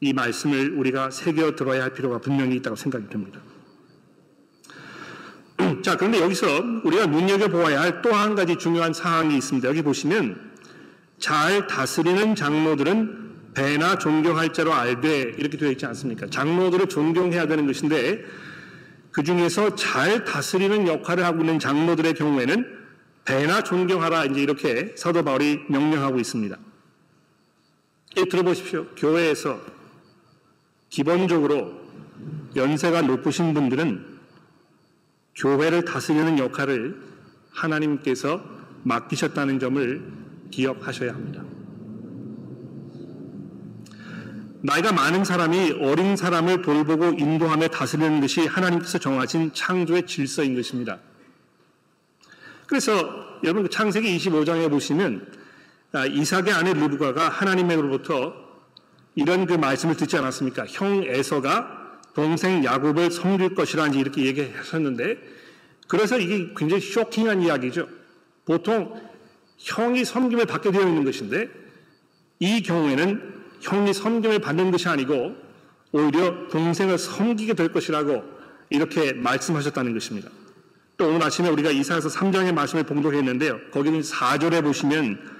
이 0.00 0.12
말씀을 0.12 0.70
우리가 0.78 1.10
새겨 1.10 1.54
들어야 1.56 1.82
할 1.82 1.92
필요가 1.92 2.18
분명히 2.18 2.56
있다고 2.56 2.76
생각이 2.76 3.08
듭니다. 3.10 3.40
자, 5.82 5.96
그런데 5.96 6.20
여기서 6.20 6.46
우리가 6.84 7.06
눈여겨보아야 7.06 7.80
할 7.80 8.02
또 8.02 8.12
한 8.12 8.34
가지 8.34 8.56
중요한 8.56 8.92
사항이 8.92 9.36
있습니다. 9.36 9.68
여기 9.68 9.82
보시면 9.82 10.52
잘 11.18 11.66
다스리는 11.66 12.34
장로들은 12.34 13.28
배나 13.54 13.98
존경할 13.98 14.52
자로 14.52 14.72
알되 14.72 15.34
이렇게 15.36 15.56
되어 15.56 15.70
있지 15.72 15.84
않습니까? 15.86 16.26
장로들을 16.28 16.86
존경해야 16.88 17.46
되는 17.46 17.66
것인데 17.66 18.24
그 19.10 19.24
중에서 19.24 19.74
잘 19.74 20.24
다스리는 20.24 20.86
역할을 20.86 21.24
하고 21.24 21.40
있는 21.40 21.58
장로들의 21.58 22.14
경우에는 22.14 22.78
배나 23.24 23.62
존경하라 23.62 24.26
이제 24.26 24.40
이렇게 24.40 24.94
사도 24.96 25.24
바울이 25.24 25.64
명령하고 25.68 26.20
있습니다. 26.20 26.56
이 28.16 28.24
들어보십시오. 28.28 28.86
교회에서 28.96 29.60
기본적으로 30.88 31.72
연세가 32.54 33.02
높으신 33.02 33.54
분들은 33.54 34.17
교회를 35.38 35.84
다스리는 35.84 36.38
역할을 36.38 37.00
하나님께서 37.52 38.44
맡기셨다는 38.82 39.58
점을 39.58 40.12
기억하셔야 40.50 41.14
합니다. 41.14 41.42
나이가 44.60 44.92
많은 44.92 45.24
사람이 45.24 45.78
어린 45.80 46.16
사람을 46.16 46.62
돌보고 46.62 47.10
인도하며 47.18 47.68
다스리는 47.68 48.20
것이 48.20 48.46
하나님께서 48.46 48.98
정하신 48.98 49.52
창조의 49.54 50.06
질서인 50.06 50.56
것입니다. 50.56 50.98
그래서 52.66 53.38
여러분 53.44 53.62
그 53.62 53.70
창세기 53.70 54.16
25장에 54.18 54.68
보시면 54.68 55.32
아, 55.92 56.04
이삭의 56.04 56.52
아내 56.52 56.74
르브가가 56.74 57.28
하나님으로부터 57.28 58.34
이런 59.14 59.46
그 59.46 59.54
말씀을 59.54 59.96
듣지 59.96 60.16
않았습니까? 60.16 60.66
형 60.68 61.04
에서가 61.04 61.77
동생 62.18 62.64
야곱을 62.64 63.12
섬길 63.12 63.54
것이라 63.54 63.86
이렇게 63.86 64.26
얘기하셨는데 64.26 65.18
그래서 65.86 66.18
이게 66.18 66.52
굉장히 66.56 66.82
쇼킹한 66.82 67.42
이야기죠. 67.42 67.88
보통 68.44 68.92
형이 69.58 70.04
섬김을 70.04 70.46
받게 70.46 70.72
되어 70.72 70.82
있는 70.82 71.04
것인데 71.04 71.48
이 72.40 72.60
경우에는 72.64 73.34
형이 73.60 73.94
섬김을 73.94 74.40
받는 74.40 74.72
것이 74.72 74.88
아니고 74.88 75.36
오히려 75.92 76.48
동생을 76.48 76.98
섬기게 76.98 77.54
될 77.54 77.70
것이라고 77.70 78.24
이렇게 78.70 79.12
말씀하셨다는 79.12 79.94
것입니다. 79.94 80.28
또 80.96 81.06
오늘 81.06 81.22
아침에 81.22 81.48
우리가 81.48 81.70
이사에서 81.70 82.08
3장의 82.08 82.52
말씀을 82.52 82.82
봉독했는데요. 82.82 83.70
거기는 83.70 84.00
4절에 84.00 84.64
보시면 84.64 85.37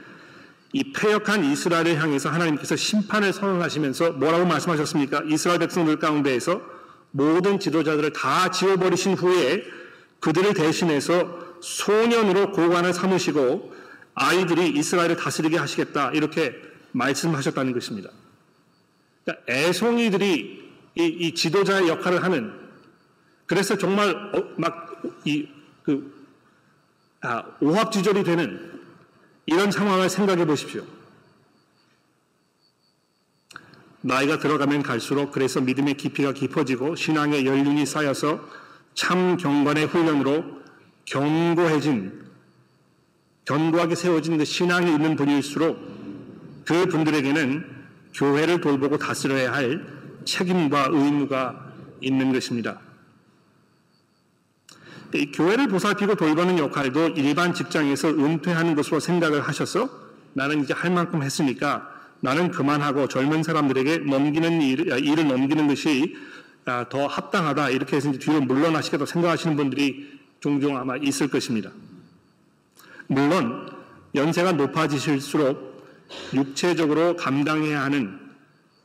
이 0.72 0.92
패역한 0.92 1.44
이스라엘을 1.44 2.00
향해서 2.00 2.28
하나님께서 2.28 2.76
심판을 2.76 3.32
선언하시면서 3.32 4.12
뭐라고 4.12 4.44
말씀하셨습니까? 4.44 5.22
이스라엘 5.26 5.60
백성들 5.60 5.98
가운데에서 5.98 6.60
모든 7.10 7.58
지도자들을 7.58 8.12
다 8.12 8.50
지워버리신 8.50 9.14
후에 9.14 9.64
그들을 10.20 10.52
대신해서 10.52 11.56
소년으로 11.60 12.52
고관을 12.52 12.92
삼으시고 12.92 13.74
아이들이 14.14 14.68
이스라엘을 14.70 15.16
다스리게 15.16 15.56
하시겠다 15.56 16.10
이렇게 16.10 16.54
말씀하셨다는 16.92 17.72
것입니다. 17.72 18.10
그러니까 19.24 19.52
애송이들이 19.52 20.68
이, 20.96 21.04
이, 21.04 21.34
지도자의 21.34 21.88
역할을 21.88 22.24
하는 22.24 22.52
그래서 23.46 23.78
정말 23.78 24.10
어, 24.34 24.54
막이 24.56 25.48
그 25.84 26.26
아, 27.20 27.44
오합지졸이 27.60 28.24
되는 28.24 28.77
이런 29.50 29.70
상황을 29.70 30.10
생각해 30.10 30.44
보십시오. 30.44 30.84
나이가 34.02 34.38
들어가면 34.38 34.82
갈수록 34.82 35.30
그래서 35.30 35.62
믿음의 35.62 35.94
깊이가 35.94 36.34
깊어지고 36.34 36.96
신앙의 36.96 37.46
연륜이 37.46 37.86
쌓여서 37.86 38.46
참 38.92 39.38
경건의 39.38 39.86
훈련으로 39.86 40.44
견고해진 41.06 42.26
견고하게 43.46 43.94
세워진 43.94 44.36
그 44.36 44.44
신앙이 44.44 44.92
있는 44.92 45.16
분일수록 45.16 45.78
그 46.66 46.84
분들에게는 46.84 47.64
교회를 48.12 48.60
돌보고 48.60 48.98
다스려야 48.98 49.54
할 49.54 49.82
책임과 50.26 50.88
의무가 50.90 51.72
있는 52.02 52.34
것입니다. 52.34 52.80
이 55.14 55.32
교회를 55.32 55.68
보살피고 55.68 56.16
돌보는 56.16 56.58
역할도 56.58 57.08
일반 57.08 57.54
직장에서 57.54 58.08
은퇴하는 58.08 58.74
것으로 58.74 59.00
생각을 59.00 59.40
하셔서 59.40 59.88
나는 60.34 60.62
이제 60.62 60.74
할 60.74 60.90
만큼 60.90 61.22
했으니까 61.22 61.88
나는 62.20 62.50
그만하고 62.50 63.08
젊은 63.08 63.42
사람들에게 63.42 63.98
넘기는 63.98 64.60
일, 64.60 64.92
아, 64.92 64.96
일을 64.96 65.28
넘기는 65.28 65.66
것이 65.66 66.16
아, 66.66 66.86
더 66.88 67.06
합당하다 67.06 67.70
이렇게 67.70 67.96
해서 67.96 68.10
이제 68.10 68.18
뒤로 68.18 68.40
물러나시겠다 68.40 69.06
생각하시는 69.06 69.56
분들이 69.56 70.18
종종 70.40 70.76
아마 70.76 70.96
있을 70.96 71.28
것입니다. 71.28 71.70
물론 73.06 73.70
연세가 74.14 74.52
높아지실수록 74.52 75.68
육체적으로 76.34 77.16
감당해야 77.16 77.82
하는 77.82 78.18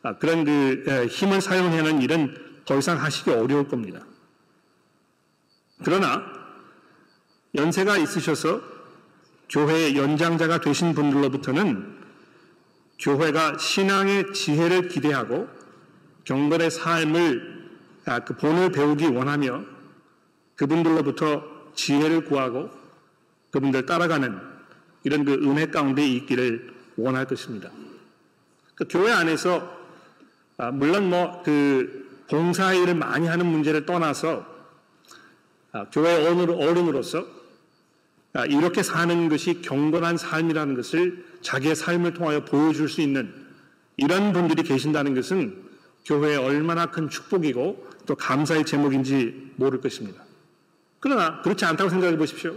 아, 0.03 0.17
그런 0.17 0.45
그 0.45 1.07
힘을 1.09 1.41
사용해야 1.41 1.79
하는 1.79 2.01
일은 2.01 2.35
더 2.65 2.77
이상 2.77 3.01
하시기 3.01 3.31
어려울 3.31 3.67
겁니다. 3.67 4.01
그러나 5.83 6.23
연세가 7.55 7.97
있으셔서 7.97 8.61
교회의 9.49 9.95
연장자가 9.95 10.59
되신 10.59 10.95
분들로부터는 10.95 12.01
교회가 12.99 13.57
신앙의 13.57 14.33
지혜를 14.33 14.87
기대하고 14.87 15.47
경건의 16.23 16.71
삶을 16.71 17.53
아, 18.05 18.19
그 18.19 18.35
본을 18.35 18.71
배우기 18.71 19.07
원하며 19.07 19.63
그분들로부터 20.55 21.43
지혜를 21.75 22.25
구하고 22.25 22.69
그분들 23.51 23.85
따라가는 23.85 24.39
이런 25.03 25.25
그 25.25 25.33
은혜 25.33 25.67
가운데 25.67 26.05
있기를 26.05 26.73
원할 26.97 27.25
것입니다. 27.25 27.69
그 28.75 28.85
교회 28.89 29.11
안에서 29.11 29.77
아, 30.57 30.71
물론 30.71 31.09
뭐 31.09 31.43
그 31.43 32.23
봉사 32.29 32.73
일을 32.73 32.95
많이 32.95 33.27
하는 33.27 33.45
문제를 33.45 33.85
떠나서 33.85 34.39
아, 34.39 34.52
교회 35.91 36.25
어른으로서 36.25 37.25
아, 38.33 38.45
이렇게 38.45 38.81
사는 38.81 39.29
것이 39.29 39.61
경건한 39.61 40.17
삶이라는 40.17 40.75
것을 40.75 41.25
자기의 41.41 41.75
삶을 41.75 42.13
통하여 42.13 42.43
보여줄 42.45 42.89
수 42.89 43.01
있는 43.01 43.31
이런 43.97 44.33
분들이 44.33 44.63
계신다는 44.63 45.13
것은 45.13 45.63
교회에 46.05 46.35
얼마나 46.35 46.87
큰 46.87 47.09
축복이고 47.09 47.87
또 48.05 48.15
감사의 48.15 48.65
제목인지 48.65 49.53
모를 49.55 49.81
것입니다. 49.81 50.23
그러나 50.99 51.41
그렇지 51.41 51.63
않다고 51.65 51.89
생각해 51.89 52.17
보십시오. 52.17 52.55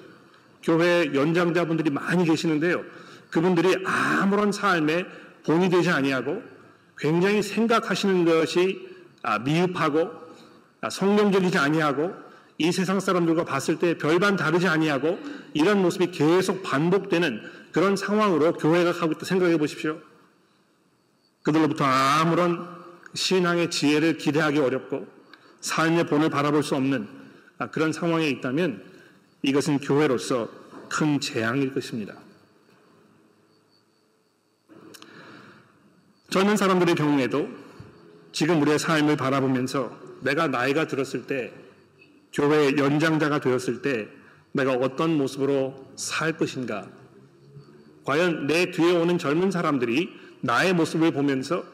교회 0.62 1.12
연장자분들이 1.14 1.90
많이 1.90 2.24
계시는데요. 2.24 2.82
그분들이 3.30 3.84
아무런 3.84 4.52
삶에 4.52 5.04
본이 5.44 5.68
되지 5.68 5.90
아니하고 5.90 6.42
굉장히 6.96 7.42
생각하시는 7.42 8.24
것이 8.24 8.88
아, 9.22 9.38
미흡하고 9.38 10.10
아, 10.80 10.90
성경적이지 10.90 11.58
아니하고 11.58 12.25
이 12.58 12.72
세상 12.72 13.00
사람들과 13.00 13.44
봤을 13.44 13.78
때 13.78 13.98
별반 13.98 14.36
다르지 14.36 14.66
아니하고 14.66 15.18
이런 15.52 15.82
모습이 15.82 16.10
계속 16.10 16.62
반복되는 16.62 17.42
그런 17.72 17.96
상황으로 17.96 18.54
교회가 18.54 18.92
가고 18.92 19.12
있다 19.12 19.26
생각해 19.26 19.58
보십시오. 19.58 20.00
그들로부터 21.42 21.84
아무런 21.84 22.66
신앙의 23.14 23.70
지혜를 23.70 24.16
기대하기 24.16 24.58
어렵고 24.58 25.06
삶의 25.60 26.06
본을 26.06 26.30
바라볼 26.30 26.62
수 26.62 26.74
없는 26.74 27.08
아, 27.58 27.70
그런 27.70 27.92
상황에 27.92 28.28
있다면 28.28 28.82
이것은 29.42 29.78
교회로서 29.78 30.48
큰 30.88 31.20
재앙일 31.20 31.74
것입니다. 31.74 32.14
젊은 36.30 36.56
사람들의 36.56 36.94
경우에도 36.94 37.48
지금 38.32 38.60
우리의 38.60 38.78
삶을 38.78 39.16
바라보면서 39.16 39.96
내가 40.20 40.48
나이가 40.48 40.86
들었을 40.86 41.26
때 41.26 41.52
교회의 42.36 42.76
연장자가 42.76 43.40
되었을 43.40 43.80
때 43.80 44.08
내가 44.52 44.72
어떤 44.74 45.16
모습으로 45.16 45.86
살 45.96 46.36
것인가? 46.36 46.86
과연 48.04 48.46
내 48.46 48.70
뒤에 48.70 48.92
오는 48.92 49.16
젊은 49.16 49.50
사람들이 49.50 50.10
나의 50.42 50.74
모습을 50.74 51.12
보면서 51.12 51.64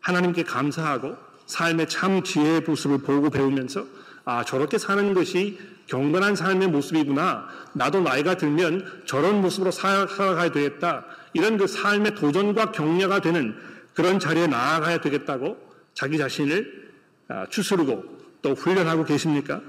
하나님께 0.00 0.44
감사하고 0.44 1.16
삶의 1.46 1.88
참 1.88 2.22
지혜의 2.22 2.60
모습을 2.60 2.98
보고 2.98 3.30
배우면서 3.30 3.86
아, 4.26 4.44
저렇게 4.44 4.78
사는 4.78 5.14
것이 5.14 5.58
경건한 5.86 6.36
삶의 6.36 6.68
모습이구나. 6.68 7.46
나도 7.74 8.00
나이가 8.00 8.36
들면 8.36 9.04
저런 9.06 9.40
모습으로 9.40 9.70
살아가야 9.70 10.52
되겠다. 10.52 11.04
이런 11.32 11.56
그 11.56 11.66
삶의 11.66 12.14
도전과 12.14 12.72
격려가 12.72 13.20
되는 13.20 13.56
그런 13.94 14.18
자리에 14.18 14.46
나아가야 14.46 15.00
되겠다고 15.00 15.58
자기 15.94 16.18
자신을 16.18 16.92
아, 17.28 17.46
추스르고 17.48 18.04
또 18.42 18.52
훈련하고 18.52 19.04
계십니까? 19.04 19.62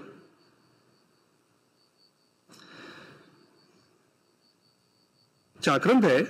자, 5.65 5.79
그런데 5.79 6.27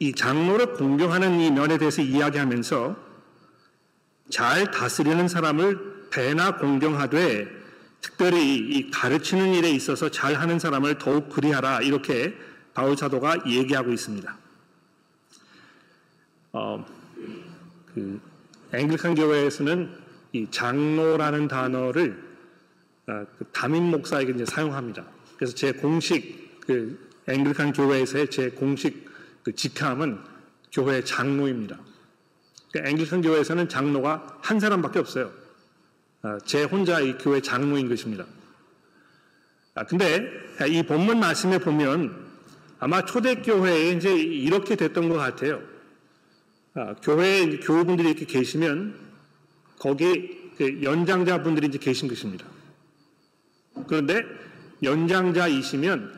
이 0.00 0.12
장로를 0.12 0.72
공경하는 0.72 1.38
이 1.38 1.52
면에 1.52 1.78
대해서 1.78 2.02
이야기하면서 2.02 2.96
잘 4.28 4.72
다스리는 4.72 5.28
사람을 5.28 6.08
배나 6.10 6.56
공경하되 6.56 7.46
특별히 8.00 8.56
이 8.56 8.90
가르치는 8.90 9.54
일에 9.54 9.70
있어서 9.70 10.10
잘 10.10 10.34
하는 10.34 10.58
사람을 10.58 10.98
더욱 10.98 11.28
그리하라 11.28 11.82
이렇게 11.82 12.36
바울 12.74 12.96
사도가 12.96 13.46
얘기하고 13.46 13.92
있습니다. 13.92 14.36
어, 16.54 16.84
그 17.94 18.20
앵글칸 18.72 19.14
교회에서는 19.14 19.96
이 20.32 20.48
장로라는 20.50 21.46
단어를 21.46 22.20
어, 23.06 23.24
그 23.38 23.44
담임 23.52 23.84
목사에게 23.92 24.32
이제 24.32 24.44
사용합니다. 24.44 25.06
그래서 25.36 25.54
제 25.54 25.70
공식 25.70 26.58
그 26.66 27.07
앵글칸 27.28 27.72
교회에서의 27.72 28.30
제 28.30 28.50
공식 28.50 29.08
그 29.42 29.54
직함은 29.54 30.18
교회 30.72 31.04
장로입니다. 31.04 31.78
그러니까 32.70 32.90
앵글칸 32.90 33.22
교회에서는 33.22 33.68
장로가 33.68 34.38
한 34.40 34.60
사람밖에 34.60 34.98
없어요. 34.98 35.30
아, 36.22 36.38
제 36.44 36.64
혼자 36.64 37.00
이 37.00 37.16
교회 37.18 37.40
장로인 37.40 37.88
것입니다. 37.88 38.26
아, 39.74 39.84
근데 39.84 40.28
이 40.68 40.82
본문 40.82 41.20
말씀에 41.20 41.58
보면 41.58 42.26
아마 42.80 43.04
초대교회에 43.04 43.92
이제 43.92 44.12
이렇게 44.14 44.76
됐던 44.76 45.08
것 45.08 45.16
같아요. 45.16 45.62
아, 46.74 46.94
교회에 46.94 47.58
교우분들이 47.60 48.10
이렇게 48.10 48.24
계시면 48.24 48.94
거기 49.78 50.52
그 50.56 50.82
연장자분들이 50.82 51.68
이제 51.68 51.78
계신 51.78 52.08
것입니다. 52.08 52.46
그런데 53.86 54.24
연장자이시면 54.82 56.17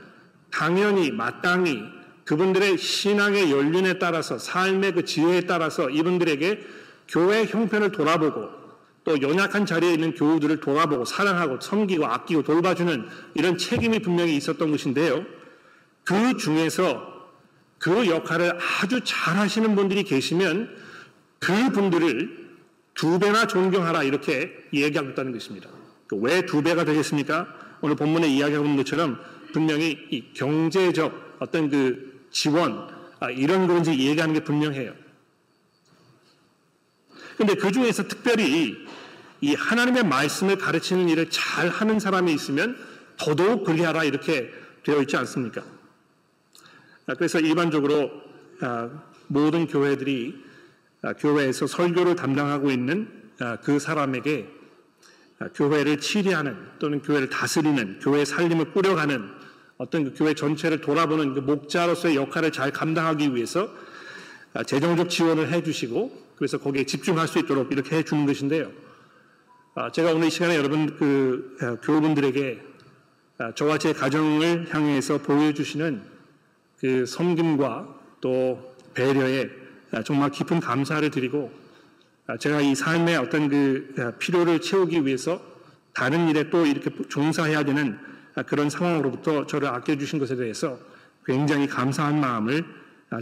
당연히 0.50 1.10
마땅히 1.10 1.82
그분들의 2.24 2.78
신앙의 2.78 3.50
연륜에 3.50 3.98
따라서 3.98 4.38
삶의 4.38 4.92
그 4.94 5.04
지혜에 5.04 5.42
따라서 5.42 5.90
이분들에게 5.90 6.60
교회 7.08 7.44
형편을 7.44 7.92
돌아보고 7.92 8.60
또 9.04 9.20
연약한 9.20 9.66
자리에 9.66 9.92
있는 9.92 10.14
교우들을 10.14 10.60
돌아보고 10.60 11.04
사랑하고 11.04 11.60
섬기고 11.60 12.06
아끼고 12.06 12.42
돌봐주는 12.42 13.08
이런 13.34 13.58
책임이 13.58 14.00
분명히 14.00 14.36
있었던 14.36 14.70
것인데요. 14.70 15.24
그 16.04 16.36
중에서 16.36 17.10
그 17.78 18.06
역할을 18.06 18.58
아주 18.82 19.00
잘 19.04 19.36
하시는 19.36 19.74
분들이 19.74 20.04
계시면 20.04 20.76
그 21.38 21.70
분들을 21.72 22.50
두 22.94 23.18
배나 23.18 23.46
존경하라 23.46 24.02
이렇게 24.02 24.54
얘기하고 24.72 25.10
있다는 25.10 25.32
것입니다. 25.32 25.70
왜 26.12 26.42
두 26.42 26.62
배가 26.62 26.84
되겠습니까? 26.84 27.48
오늘 27.80 27.96
본문에 27.96 28.28
이야기하고 28.28 28.64
있는 28.66 28.76
것처럼 28.76 29.18
분명히 29.52 29.98
이 30.10 30.32
경제적 30.32 31.36
어떤 31.38 31.68
그 31.68 32.26
지원 32.30 32.88
아, 33.18 33.30
이런 33.30 33.66
걸 33.66 33.80
이제 33.80 33.92
얘기하는 33.92 34.34
게 34.34 34.42
분명해요. 34.42 34.94
근데 37.36 37.54
그 37.54 37.72
중에서 37.72 38.08
특별히 38.08 38.76
이 39.40 39.54
하나님의 39.54 40.04
말씀을 40.04 40.58
가르치는 40.58 41.08
일을 41.08 41.30
잘 41.30 41.68
하는 41.68 41.98
사람이 41.98 42.32
있으면 42.32 42.76
더더욱 43.16 43.64
그리하라 43.64 44.04
이렇게 44.04 44.50
되어 44.84 45.00
있지 45.02 45.16
않습니까? 45.16 45.62
아, 47.06 47.14
그래서 47.14 47.40
일반적으로 47.40 48.10
아, 48.60 48.90
모든 49.28 49.66
교회들이 49.66 50.44
교회에서 51.18 51.66
설교를 51.66 52.14
담당하고 52.14 52.70
있는 52.70 53.08
그 53.62 53.78
사람에게 53.78 54.48
교회를 55.54 55.98
치리하는 55.98 56.56
또는 56.78 57.00
교회를 57.00 57.30
다스리는 57.30 58.00
교회 58.00 58.24
살림을 58.24 58.72
꾸려가는 58.72 59.39
어떤 59.80 60.04
그 60.04 60.12
교회 60.14 60.34
전체를 60.34 60.82
돌아보는 60.82 61.32
그 61.32 61.40
목자로서의 61.40 62.14
역할을 62.14 62.52
잘 62.52 62.70
감당하기 62.70 63.34
위해서 63.34 63.72
아, 64.52 64.62
재정적 64.62 65.08
지원을 65.08 65.50
해주시고 65.50 66.12
그래서 66.36 66.58
거기에 66.58 66.84
집중할 66.84 67.26
수 67.26 67.38
있도록 67.38 67.72
이렇게 67.72 67.96
해주는 67.96 68.26
것인데요. 68.26 68.70
아, 69.74 69.90
제가 69.90 70.12
오늘 70.12 70.26
이 70.26 70.30
시간에 70.30 70.56
여러분 70.56 70.96
그 70.96 71.56
아, 71.62 71.76
교우분들에게 71.82 72.60
저와 73.54 73.78
제 73.78 73.94
가정을 73.94 74.66
향해서 74.70 75.22
보여주시는 75.22 76.02
그 76.78 77.06
섬김과 77.06 78.00
또 78.20 78.76
배려에 78.92 79.48
정말 80.04 80.30
깊은 80.30 80.60
감사를 80.60 81.10
드리고 81.10 81.50
제가 82.38 82.60
이 82.60 82.74
삶의 82.74 83.16
어떤 83.16 83.48
그 83.48 84.14
필요를 84.18 84.60
채우기 84.60 85.06
위해서 85.06 85.40
다른 85.94 86.28
일에 86.28 86.50
또 86.50 86.66
이렇게 86.66 86.90
종사해야 87.08 87.64
되는 87.64 88.09
그런 88.42 88.70
상황으로부터 88.70 89.46
저를 89.46 89.68
아껴주신 89.68 90.18
것에 90.18 90.36
대해서 90.36 90.78
굉장히 91.24 91.66
감사한 91.66 92.20
마음을 92.20 92.64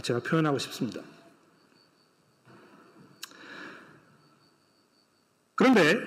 제가 0.03 0.21
표현하고 0.21 0.59
싶습니다. 0.59 1.01
그런데 5.55 5.97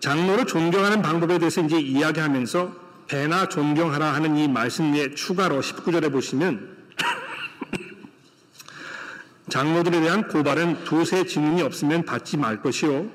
장로를 0.00 0.46
존경하는 0.46 1.02
방법에 1.02 1.38
대해서 1.38 1.60
이제 1.60 1.78
이야기하면서 1.78 2.86
배나 3.08 3.48
존경하라 3.48 4.14
하는 4.14 4.36
이 4.36 4.48
말씀에 4.48 5.14
추가로 5.14 5.60
19절에 5.60 6.10
보시면 6.10 6.76
장로들에 9.50 10.00
대한 10.00 10.28
고발은 10.28 10.84
두세 10.84 11.26
증인이 11.26 11.62
없으면 11.62 12.04
받지 12.04 12.36
말 12.36 12.62
것이요 12.62 13.10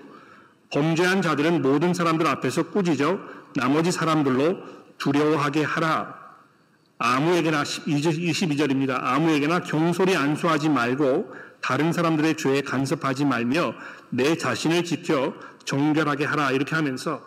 범죄한 0.72 1.22
자들은 1.22 1.62
모든 1.62 1.94
사람들 1.94 2.26
앞에서 2.28 2.70
꾸짖어 2.70 3.41
나머지 3.56 3.92
사람들로 3.92 4.58
두려워하게 4.98 5.64
하라. 5.64 6.20
아무에게나 6.98 7.64
22절입니다. 7.64 9.00
아무에게나 9.02 9.62
경솔히 9.62 10.16
안수하지 10.16 10.70
말고 10.70 11.34
다른 11.62 11.92
사람들의 11.92 12.38
죄에 12.38 12.62
간섭하지 12.62 13.26
말며 13.26 13.74
내 14.10 14.36
자신을 14.38 14.84
지켜 14.84 15.34
정결하게 15.66 16.26
하라. 16.26 16.52
이렇게 16.52 16.76
하면서 16.76 17.22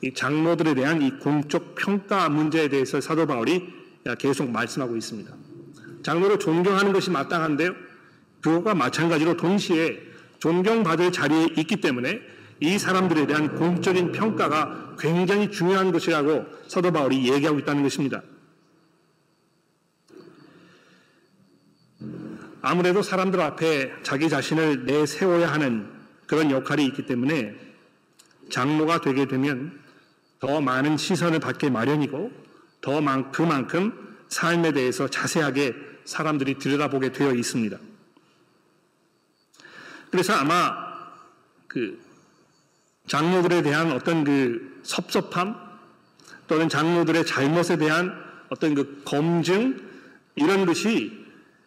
이 0.00 0.14
장로들에 0.14 0.74
대한 0.74 1.02
이 1.02 1.10
공적 1.18 1.74
평가 1.74 2.28
문제에 2.28 2.68
대해서 2.68 3.00
사도 3.00 3.26
바울이 3.26 3.72
계속 4.18 4.50
말씀하고 4.50 4.96
있습니다. 4.96 5.32
장로를 6.02 6.38
존경하는 6.38 6.92
것이 6.92 7.10
마땅한데요. 7.10 7.72
그것과 8.40 8.74
마찬가지로 8.74 9.36
동시에 9.36 10.00
존경받을 10.40 11.12
자리에 11.12 11.48
있기 11.56 11.80
때문에 11.80 12.20
이 12.58 12.78
사람들에 12.78 13.26
대한 13.26 13.54
공적인 13.54 14.12
평가가 14.12 14.91
굉장히 15.02 15.50
중요한 15.50 15.90
것이라고 15.90 16.46
사도 16.68 16.92
바울이 16.92 17.28
얘기하고 17.32 17.58
있다는 17.58 17.82
것입니다. 17.82 18.22
아무래도 22.60 23.02
사람들 23.02 23.40
앞에 23.40 23.92
자기 24.04 24.28
자신을 24.28 24.84
내세워야 24.84 25.52
하는 25.52 25.90
그런 26.28 26.52
역할이 26.52 26.86
있기 26.86 27.06
때문에 27.06 27.56
장로가 28.48 29.00
되게 29.00 29.26
되면 29.26 29.82
더 30.38 30.60
많은 30.60 30.96
시선을 30.96 31.40
받게 31.40 31.68
마련이고 31.68 32.30
더 32.80 33.00
그만큼 33.32 34.16
삶에 34.28 34.70
대해서 34.70 35.08
자세하게 35.08 35.74
사람들이 36.04 36.58
들여다보게 36.58 37.10
되어 37.10 37.34
있습니다. 37.34 37.76
그래서 40.12 40.32
아마 40.34 40.76
그 41.66 42.11
장로들에 43.12 43.60
대한 43.60 43.92
어떤 43.92 44.24
그 44.24 44.80
섭섭함 44.82 45.54
또는 46.48 46.70
장로들의 46.70 47.26
잘못에 47.26 47.76
대한 47.76 48.18
어떤 48.48 48.74
그 48.74 49.02
검증 49.04 49.78
이런 50.34 50.64
것이 50.64 51.26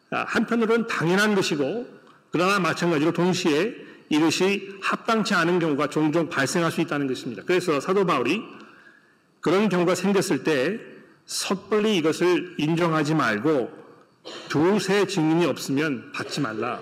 한편으로는 0.09 0.87
당연한 0.87 1.35
것이고 1.35 1.87
그러나 2.31 2.59
마찬가지로 2.59 3.13
동시에 3.13 3.75
이것이 4.09 4.75
합당치 4.81 5.35
않은 5.35 5.59
경우가 5.59 5.91
종종 5.91 6.29
발생할 6.29 6.71
수 6.71 6.81
있다는 6.81 7.05
것입니다. 7.05 7.43
그래서 7.45 7.79
사도 7.79 8.07
바울이 8.07 8.41
그런 9.39 9.69
경우가 9.69 9.93
생겼을 9.93 10.43
때 10.43 10.79
섣불리 11.27 11.95
이것을 11.97 12.55
인정하지 12.57 13.13
말고 13.13 13.71
두세 14.49 15.05
증인이 15.05 15.45
없으면 15.45 16.11
받지 16.11 16.41
말라. 16.41 16.81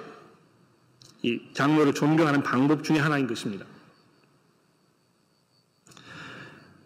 이 1.22 1.42
장로를 1.54 1.94
존경하는 1.94 2.44
방법 2.44 2.86
중에 2.86 3.00
하나인 3.00 3.28
것입니다. 3.28 3.66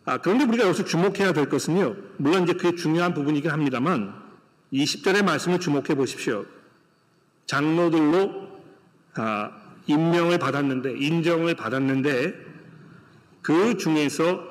아, 0.07 0.17
그런데 0.17 0.45
우리가 0.45 0.63
여기서 0.63 0.85
주목해야 0.85 1.33
될 1.33 1.49
것은요. 1.49 1.97
물론 2.15 2.43
이제 2.43 2.53
그게 2.53 2.75
중요한 2.75 3.13
부분이긴 3.13 3.51
합니다만 3.51 4.15
20절의 4.71 5.23
말씀을 5.25 5.59
주목해 5.59 5.95
보십시오. 5.95 6.45
장로들로 7.45 8.47
아, 9.15 9.51
임명을 9.85 10.39
받았는데 10.39 10.97
인정을 10.97 11.55
받았는데 11.55 12.33
그 13.41 13.77
중에서 13.77 14.47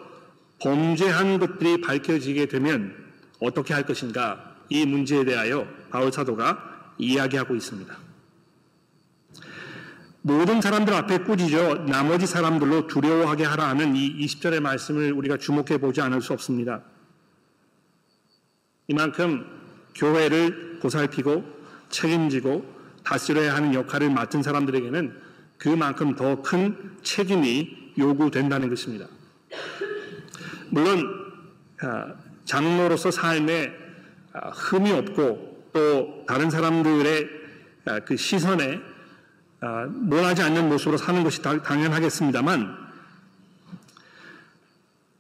범죄한 0.61 1.39
것들이 1.39 1.81
밝혀지게 1.81 2.47
되면 2.47 2.95
어떻게 3.41 3.73
할 3.73 3.87
것인가 3.87 4.57
이 4.69 4.85
문제에 4.85 5.25
대하여 5.25 5.67
바울 5.91 6.13
사도가 6.13 6.93
이야기하고 6.99 7.55
있습니다. 7.55 8.06
모든 10.27 10.61
사람들 10.61 10.93
앞에 10.93 11.19
꾸짖어 11.19 11.87
나머지 11.87 12.27
사람들로 12.27 12.89
두려워하게 12.89 13.45
하라 13.45 13.69
하는 13.69 13.95
이 13.95 14.27
20절의 14.27 14.59
말씀을 14.59 15.13
우리가 15.13 15.37
주목해 15.37 15.79
보지 15.79 16.01
않을 16.01 16.21
수 16.21 16.33
없습니다. 16.33 16.83
이만큼 18.89 19.47
교회를 19.95 20.81
보살피고 20.83 21.45
책임지고 21.91 22.67
다스려야 23.05 23.55
하는 23.55 23.73
역할을 23.73 24.11
맡은 24.11 24.43
사람들에게는 24.43 25.17
그만큼 25.59 26.17
더 26.17 26.43
큰 26.43 26.97
책임이 27.05 27.93
요구된다는 27.97 28.69
것입니다. 28.69 29.07
물론 30.71 31.05
아, 31.83 32.15
장로로서 32.45 33.13
삶에 33.13 33.73
아, 34.33 34.51
흠이 34.51 34.91
없고 34.91 35.71
또 35.73 36.25
다른 36.27 36.51
사람들의 36.51 37.29
아, 37.85 38.01
그 38.01 38.17
시선에 38.17 38.96
논하지 39.61 40.43
않는 40.43 40.69
모습으로 40.69 40.97
사는 40.97 41.23
것이 41.25 41.43
당연하겠습니다만 41.43 42.87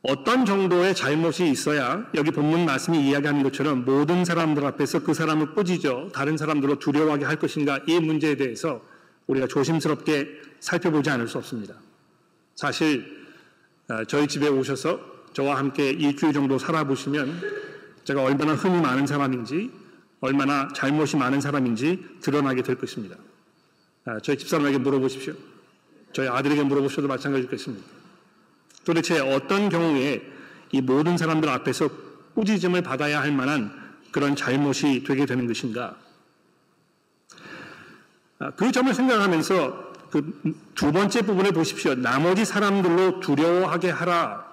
어떤 0.02 0.46
정도의 0.46 0.94
잘못이 0.94 1.50
있어야 1.50 2.06
여기 2.14 2.30
본문 2.30 2.64
말씀이 2.64 3.08
이야기하는 3.08 3.42
것처럼 3.42 3.84
모든 3.84 4.24
사람들 4.24 4.64
앞에서 4.64 5.02
그 5.02 5.14
사람을 5.14 5.54
꾸짖어 5.54 6.10
다른 6.12 6.36
사람들로 6.36 6.78
두려워하게 6.78 7.24
할 7.24 7.36
것인가 7.36 7.80
이 7.88 7.98
문제에 7.98 8.36
대해서 8.36 8.82
우리가 9.26 9.48
조심스럽게 9.48 10.28
살펴보지 10.60 11.10
않을 11.10 11.26
수 11.26 11.38
없습니다. 11.38 11.74
사실 12.54 13.26
저희 14.06 14.28
집에 14.28 14.46
오셔서 14.46 15.00
저와 15.32 15.58
함께 15.58 15.90
일주일 15.90 16.32
정도 16.32 16.56
살아보시면 16.58 17.40
제가 18.04 18.22
얼마나 18.22 18.54
흠이 18.54 18.80
많은 18.80 19.08
사람인지 19.08 19.72
얼마나 20.20 20.68
잘못이 20.68 21.16
많은 21.16 21.40
사람인지 21.40 22.20
드러나게 22.20 22.62
될 22.62 22.76
것입니다. 22.76 23.16
아, 24.06 24.18
저희 24.20 24.38
집사람에게 24.38 24.78
물어보십시오. 24.78 25.34
저희 26.12 26.28
아들에게 26.28 26.62
물어보셔도 26.62 27.08
마찬가지일 27.08 27.50
것입니다. 27.50 27.86
도대체 28.84 29.18
어떤 29.18 29.68
경우에 29.68 30.22
이 30.72 30.80
모든 30.80 31.18
사람들 31.18 31.48
앞에서 31.48 31.88
꾸짖음을 32.34 32.82
받아야 32.82 33.20
할 33.20 33.32
만한 33.32 33.70
그런 34.12 34.34
잘못이 34.34 35.04
되게 35.04 35.26
되는 35.26 35.46
것인가? 35.46 35.96
아, 38.38 38.50
그 38.52 38.72
점을 38.72 38.92
생각하면서 38.92 39.92
그 40.10 40.66
두 40.76 40.92
번째 40.92 41.22
부분을 41.22 41.52
보십시오. 41.52 41.94
나머지 41.94 42.44
사람들로 42.44 43.20
두려워하게 43.20 43.90
하라. 43.90 44.46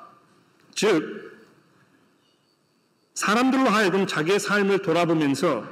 즉, 0.73 1.31
사람들로 3.13 3.69
하여금 3.69 4.07
자기의 4.07 4.39
삶을 4.39 4.79
돌아보면서 4.79 5.67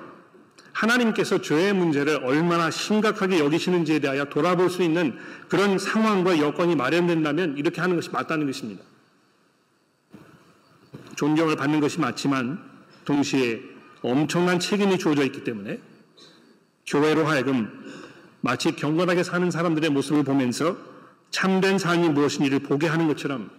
하나님께서 0.73 1.41
죄의 1.41 1.73
문제를 1.73 2.23
얼마나 2.23 2.71
심각하게 2.71 3.39
여기시는지에 3.39 3.99
대하여 3.99 4.25
돌아볼 4.25 4.69
수 4.69 4.83
있는 4.83 5.17
그런 5.49 5.77
상황과 5.77 6.39
여건이 6.39 6.75
마련된다면 6.75 7.57
이렇게 7.57 7.81
하는 7.81 7.95
것이 7.95 8.09
맞다는 8.09 8.45
것입니다. 8.45 8.83
존경을 11.15 11.55
받는 11.55 11.79
것이 11.79 11.99
맞지만 11.99 12.59
동시에 13.05 13.61
엄청난 14.01 14.59
책임이 14.59 14.97
주어져 14.97 15.23
있기 15.25 15.43
때문에 15.43 15.79
교회로 16.87 17.25
하여금 17.25 17.69
마치 18.41 18.75
경건하게 18.75 19.23
사는 19.23 19.51
사람들의 19.51 19.89
모습을 19.91 20.23
보면서 20.23 20.75
참된 21.29 21.77
삶이 21.77 22.09
무엇인지를 22.09 22.59
보게 22.59 22.87
하는 22.87 23.07
것처럼 23.07 23.49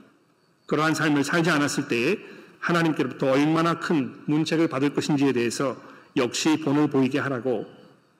그러한 0.67 0.95
삶을 0.95 1.25
살지 1.25 1.51
않았을 1.51 1.89
때에 1.89 2.19
하나님께로부터 2.59 3.31
얼마나 3.31 3.79
큰 3.79 4.15
문책을 4.27 4.69
받을 4.69 4.95
것인지에 4.95 5.33
대해서 5.33 5.77
역시 6.17 6.59
본을 6.59 6.89
보이게 6.89 7.19
하라고 7.19 7.67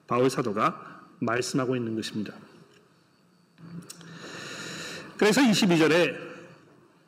바울 0.07 0.29
사도가 0.29 1.01
말씀하고 1.19 1.75
있는 1.75 1.95
것입니다. 1.95 2.33
그래서 5.17 5.41
22절에 5.41 6.17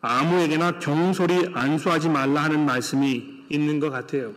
아무에게나 0.02 0.80
경솔히 0.80 1.50
안수하지 1.54 2.10
말라 2.10 2.44
하는 2.44 2.66
말씀이 2.66 3.46
있는 3.50 3.80
것 3.80 3.90
같아요. 3.90 4.34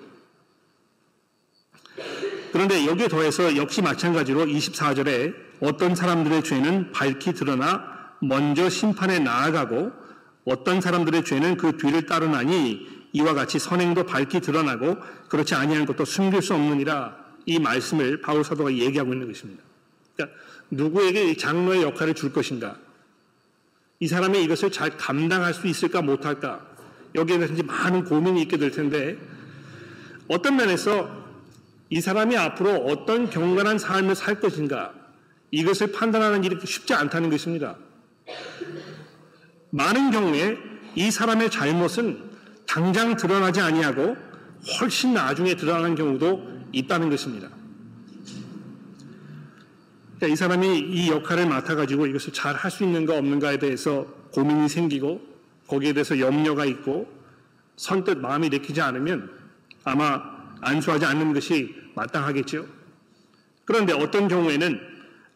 그런데 2.52 2.86
여기에 2.86 3.08
더해서 3.08 3.56
역시 3.56 3.82
마찬가지로 3.82 4.46
24절에 4.46 5.34
어떤 5.60 5.94
사람들의 5.94 6.42
죄는 6.44 6.92
밝히 6.92 7.34
드러나 7.34 7.84
먼저 8.20 8.68
심판에 8.68 9.18
나아가고 9.18 9.92
어떤 10.44 10.80
사람들의 10.80 11.24
죄는 11.24 11.56
그 11.56 11.76
뒤를 11.76 12.06
따르나니 12.06 12.97
이와 13.12 13.34
같이 13.34 13.58
선행도 13.58 14.04
밝히 14.04 14.40
드러나고 14.40 14.98
그렇지 15.28 15.54
아니한 15.54 15.86
것도 15.86 16.04
숨길 16.04 16.42
수 16.42 16.54
없느니라 16.54 17.16
이 17.46 17.58
말씀을 17.58 18.20
바울 18.20 18.44
사도가 18.44 18.72
얘기하고 18.72 19.12
있는 19.12 19.26
것입니다. 19.26 19.62
그러니까 20.14 20.38
누구에게 20.70 21.36
장로의 21.36 21.82
역할을 21.82 22.14
줄 22.14 22.32
것인가? 22.32 22.76
이 24.00 24.06
사람이 24.06 24.42
이것을 24.44 24.70
잘 24.70 24.96
감당할 24.96 25.54
수 25.54 25.66
있을까 25.66 26.02
못할까? 26.02 26.66
여기에 27.14 27.38
대해서 27.38 27.62
많은 27.62 28.04
고민이 28.04 28.42
있게 28.42 28.58
될 28.58 28.70
텐데 28.70 29.16
어떤 30.28 30.56
면에서 30.56 31.26
이 31.90 32.00
사람이 32.00 32.36
앞으로 32.36 32.84
어떤 32.84 33.30
경건한 33.30 33.78
삶을 33.78 34.14
살 34.14 34.40
것인가 34.40 34.92
이것을 35.50 35.92
판단하는 35.92 36.44
일이 36.44 36.58
쉽지 36.62 36.92
않다는 36.92 37.30
것입니다. 37.30 37.76
많은 39.70 40.10
경우에 40.10 40.58
이 40.94 41.10
사람의 41.10 41.50
잘못은 41.50 42.27
당장 42.68 43.16
드러나지 43.16 43.60
아니하고 43.60 44.16
훨씬 44.80 45.14
나중에 45.14 45.54
드러나는 45.56 45.94
경우도 45.94 46.66
있다는 46.72 47.08
것입니다. 47.08 47.48
그러니까 50.16 50.26
이 50.32 50.36
사람이 50.36 50.78
이 50.78 51.10
역할을 51.10 51.46
맡아가지고 51.46 52.06
이것을 52.06 52.32
잘 52.32 52.54
할 52.54 52.70
수 52.70 52.84
있는가 52.84 53.16
없는가에 53.16 53.58
대해서 53.58 54.04
고민이 54.32 54.68
생기고 54.68 55.20
거기에 55.66 55.92
대해서 55.94 56.18
염려가 56.18 56.64
있고 56.66 57.10
선뜻 57.76 58.18
마음이 58.18 58.48
내키지 58.50 58.80
않으면 58.80 59.30
아마 59.84 60.20
안수하지 60.60 61.06
않는 61.06 61.32
것이 61.32 61.74
마땅하겠죠. 61.94 62.66
그런데 63.64 63.92
어떤 63.92 64.28
경우에는 64.28 64.80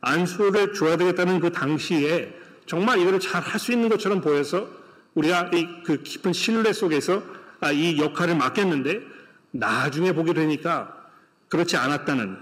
안수를 0.01 0.75
줘야 0.75 0.97
되겠다는 0.97 1.41
그 1.41 1.53
당시에 1.53 2.35
정말 2.67 2.99
이거를 3.01 3.21
잘 3.21 3.41
할 3.41 3.59
수 3.61 3.73
있는 3.73 3.89
것처럼 3.89 4.21
보여서 4.21 4.82
우리가 5.15 5.51
그 5.85 6.03
깊은 6.03 6.33
신뢰 6.33 6.73
속에서 6.73 7.23
아, 7.61 7.71
이 7.71 7.99
역할을 7.99 8.37
맡겼는데 8.37 9.01
나중에 9.53 10.13
보게 10.13 10.33
되니까 10.33 10.97
그렇지 11.49 11.77
않았다는 11.77 12.39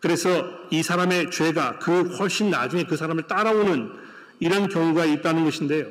그래서 0.00 0.48
이 0.70 0.82
사람의 0.82 1.30
죄가 1.30 1.78
그 1.78 2.16
훨씬 2.16 2.50
나중에 2.50 2.84
그 2.84 2.96
사람을 2.96 3.24
따라오는 3.24 3.92
이런 4.38 4.68
경우가 4.68 5.04
있다는 5.04 5.44
것인데요. 5.44 5.86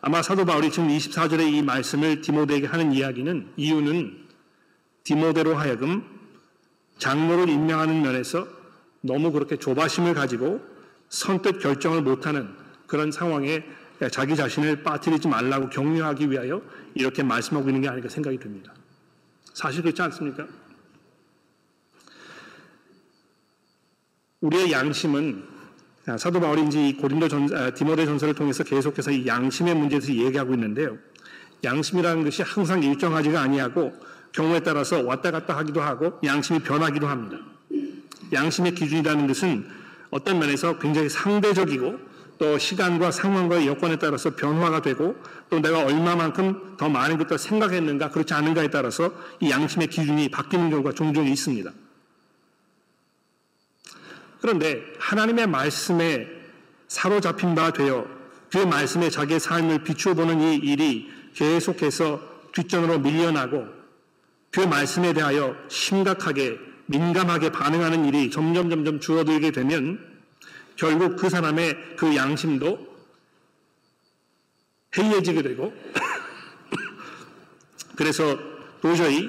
아마 0.00 0.22
사도 0.22 0.44
바울이 0.44 0.70
지금 0.70 0.88
24절의 0.88 1.52
이 1.52 1.62
말씀을 1.62 2.20
디모데에게 2.20 2.66
하는 2.66 2.92
이야기는 2.92 3.52
이유는 3.56 4.26
디모데로 5.04 5.56
하여금 5.56 6.04
장로를 6.98 7.48
임명하는 7.48 8.02
면에서 8.02 8.46
너무 9.00 9.32
그렇게 9.32 9.56
조바심을 9.56 10.14
가지고 10.14 10.60
선뜻 11.08 11.60
결정을 11.60 12.02
못하는 12.02 12.48
그런 12.86 13.10
상황에 13.10 13.64
자기 14.12 14.36
자신을 14.36 14.84
빠뜨리지 14.84 15.26
말라고 15.26 15.68
격려하기 15.70 16.30
위하여 16.30 16.62
이렇게 16.94 17.22
말씀하고 17.22 17.68
있는 17.68 17.82
게 17.82 17.88
아닐까 17.88 18.08
생각이 18.08 18.38
듭니다. 18.38 18.72
사실 19.54 19.82
그렇지 19.82 20.00
않습니까? 20.02 20.46
우리의 24.40 24.70
양심은 24.70 25.42
사도 26.16 26.40
바울이 26.40 26.66
이제 26.66 26.92
고린도 26.92 27.28
전, 27.28 27.54
아, 27.54 27.70
디모데 27.74 28.06
전서를 28.06 28.34
통해서 28.34 28.62
계속해서 28.62 29.10
이 29.10 29.26
양심의 29.26 29.74
문제에 29.74 29.98
대해서 29.98 30.14
얘기하고 30.14 30.54
있는데요. 30.54 30.96
양심이라는 31.64 32.24
것이 32.24 32.42
항상 32.42 32.82
일정하지가 32.82 33.40
아니하고 33.40 33.92
경우에 34.32 34.60
따라서 34.60 35.02
왔다 35.02 35.30
갔다 35.32 35.56
하기도 35.56 35.82
하고 35.82 36.18
양심이 36.24 36.60
변하기도 36.60 37.06
합니다. 37.08 37.38
양심의 38.32 38.74
기준이라는 38.74 39.26
것은 39.26 39.68
어떤 40.10 40.38
면에서 40.38 40.78
굉장히 40.78 41.08
상대적이고 41.08 41.98
또 42.38 42.56
시간과 42.56 43.10
상황과 43.10 43.66
여건에 43.66 43.96
따라서 43.96 44.34
변화가 44.34 44.82
되고 44.82 45.16
또 45.50 45.60
내가 45.60 45.84
얼마만큼 45.84 46.76
더 46.76 46.88
많은 46.88 47.18
것들 47.18 47.38
생각했는가 47.38 48.10
그렇지 48.10 48.32
않은가에 48.34 48.68
따라서 48.68 49.12
이 49.40 49.50
양심의 49.50 49.88
기준이 49.88 50.30
바뀌는 50.30 50.70
경우가 50.70 50.92
종종 50.92 51.26
있습니다. 51.26 51.70
그런데 54.40 54.82
하나님의 55.00 55.48
말씀에 55.48 56.28
사로잡힌 56.86 57.54
바 57.54 57.72
되어 57.72 58.06
그 58.50 58.58
말씀에 58.58 59.10
자기의 59.10 59.40
삶을 59.40 59.82
비추어 59.84 60.14
보는 60.14 60.40
이 60.40 60.56
일이 60.56 61.10
계속해서 61.34 62.20
뒷전으로 62.52 63.00
밀려나고 63.00 63.66
그 64.50 64.60
말씀에 64.60 65.12
대하여 65.12 65.54
심각하게 65.68 66.58
민감하게 66.86 67.50
반응하는 67.50 68.06
일이 68.06 68.30
점점 68.30 68.70
점점 68.70 69.00
줄어들게 69.00 69.50
되면 69.50 70.07
결국 70.78 71.16
그 71.16 71.28
사람의 71.28 71.96
그 71.96 72.14
양심도 72.14 72.86
해이해지게 74.96 75.42
되고 75.42 75.74
그래서 77.96 78.38
도저히 78.80 79.28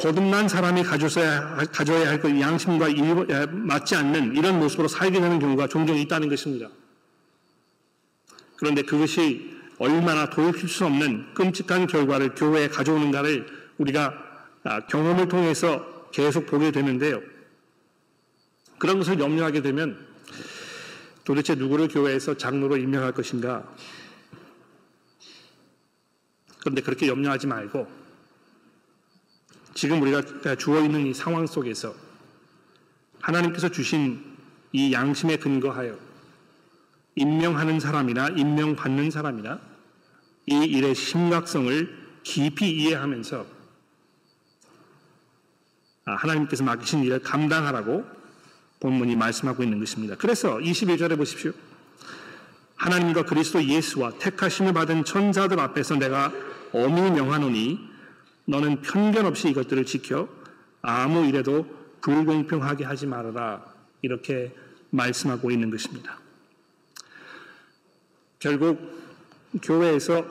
거듭난 0.00 0.48
사람이 0.48 0.84
가져야, 0.84 1.56
가져야 1.72 2.08
할 2.08 2.20
그 2.20 2.40
양심과 2.40 2.88
맞지 3.50 3.96
않는 3.96 4.36
이런 4.36 4.58
모습으로 4.58 4.88
살게 4.88 5.20
되는 5.20 5.38
경우가 5.38 5.68
종종 5.68 5.96
있다는 5.96 6.28
것입니다. 6.28 6.68
그런데 8.56 8.82
그것이 8.82 9.58
얼마나 9.78 10.30
돌이킬 10.30 10.68
수 10.68 10.86
없는 10.86 11.34
끔찍한 11.34 11.86
결과를 11.86 12.34
교회에 12.34 12.68
가져오는가를 12.68 13.46
우리가 13.78 14.14
아, 14.62 14.86
경험을 14.86 15.28
통해서 15.28 16.08
계속 16.12 16.46
보게 16.46 16.70
되는데요. 16.70 17.22
그런 18.78 18.98
것을 18.98 19.18
염려하게 19.18 19.62
되면 19.62 20.09
도대체 21.30 21.54
누구를 21.54 21.86
교회에서 21.86 22.36
장로로 22.36 22.76
임명할 22.76 23.12
것인가? 23.12 23.62
그런데 26.58 26.82
그렇게 26.82 27.06
염려하지 27.06 27.46
말고 27.46 27.86
지금 29.72 30.02
우리가 30.02 30.56
주어 30.56 30.80
있는 30.80 31.06
이 31.06 31.14
상황 31.14 31.46
속에서 31.46 31.94
하나님께서 33.20 33.68
주신 33.68 34.36
이 34.72 34.92
양심에 34.92 35.36
근거하여 35.36 35.96
임명하는 37.14 37.78
사람이나 37.78 38.30
임명받는 38.30 39.12
사람이나 39.12 39.60
이 40.46 40.64
일의 40.64 40.96
심각성을 40.96 42.20
깊이 42.24 42.72
이해하면서 42.72 43.46
아, 46.06 46.12
하나님께서 46.12 46.64
맡기신 46.64 47.04
일을 47.04 47.20
감당하라고 47.22 48.19
본문이 48.80 49.16
말씀하고 49.16 49.62
있는 49.62 49.78
것입니다. 49.78 50.16
그래서 50.16 50.56
21절에 50.58 51.16
보십시오. 51.16 51.52
하나님과 52.76 53.24
그리스도 53.24 53.62
예수와 53.62 54.12
택하심을 54.18 54.72
받은 54.72 55.04
천사들 55.04 55.60
앞에서 55.60 55.96
내가 55.96 56.32
엄히 56.72 57.10
명하노니 57.10 57.78
너는 58.46 58.80
편견 58.80 59.26
없이 59.26 59.50
이것들을 59.50 59.84
지켜 59.84 60.28
아무 60.80 61.26
일에도 61.26 61.66
불공평하게 62.00 62.84
하지 62.84 63.06
말아라. 63.06 63.64
이렇게 64.02 64.54
말씀하고 64.88 65.50
있는 65.50 65.70
것입니다. 65.70 66.18
결국 68.38 68.80
교회에서 69.62 70.24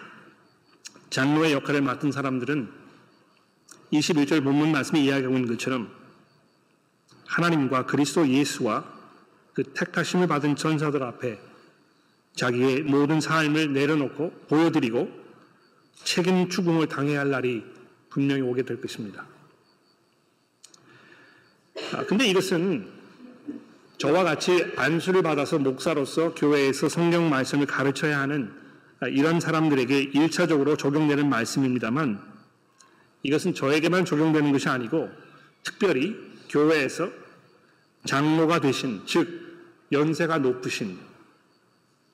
장로의 1.10 1.52
역할을 1.52 1.82
맡은 1.82 2.10
사람들은 2.10 2.70
21절 3.92 4.42
본문 4.42 4.72
말씀이 4.72 5.04
이야기하고 5.04 5.36
있는 5.36 5.50
것처럼 5.50 6.01
하나님과 7.32 7.86
그리스도 7.86 8.28
예수와 8.28 8.84
그 9.54 9.62
택하심을 9.62 10.26
받은 10.26 10.56
전사들 10.56 11.02
앞에 11.02 11.38
자기의 12.34 12.82
모든 12.82 13.20
삶을 13.20 13.72
내려놓고 13.72 14.30
보여드리고 14.48 15.10
책임 16.04 16.48
추궁을 16.48 16.88
당해야 16.88 17.20
할 17.20 17.30
날이 17.30 17.64
분명히 18.10 18.42
오게 18.42 18.62
될 18.62 18.80
것입니다. 18.80 19.26
아, 21.94 22.04
근데 22.04 22.26
이것은 22.26 22.86
저와 23.96 24.24
같이 24.24 24.66
안수를 24.76 25.22
받아서 25.22 25.58
목사로서 25.58 26.34
교회에서 26.34 26.88
성경 26.88 27.30
말씀을 27.30 27.66
가르쳐야 27.66 28.18
하는 28.20 28.52
이런 29.10 29.40
사람들에게 29.40 30.10
일차적으로 30.14 30.76
적용되는 30.76 31.28
말씀입니다만 31.28 32.20
이것은 33.22 33.54
저에게만 33.54 34.04
적용되는 34.04 34.52
것이 34.52 34.68
아니고 34.68 35.10
특별히 35.62 36.16
교회에서 36.50 37.21
장로가 38.04 38.60
되신 38.60 39.02
즉 39.06 39.28
연세가 39.92 40.38
높으신 40.38 40.98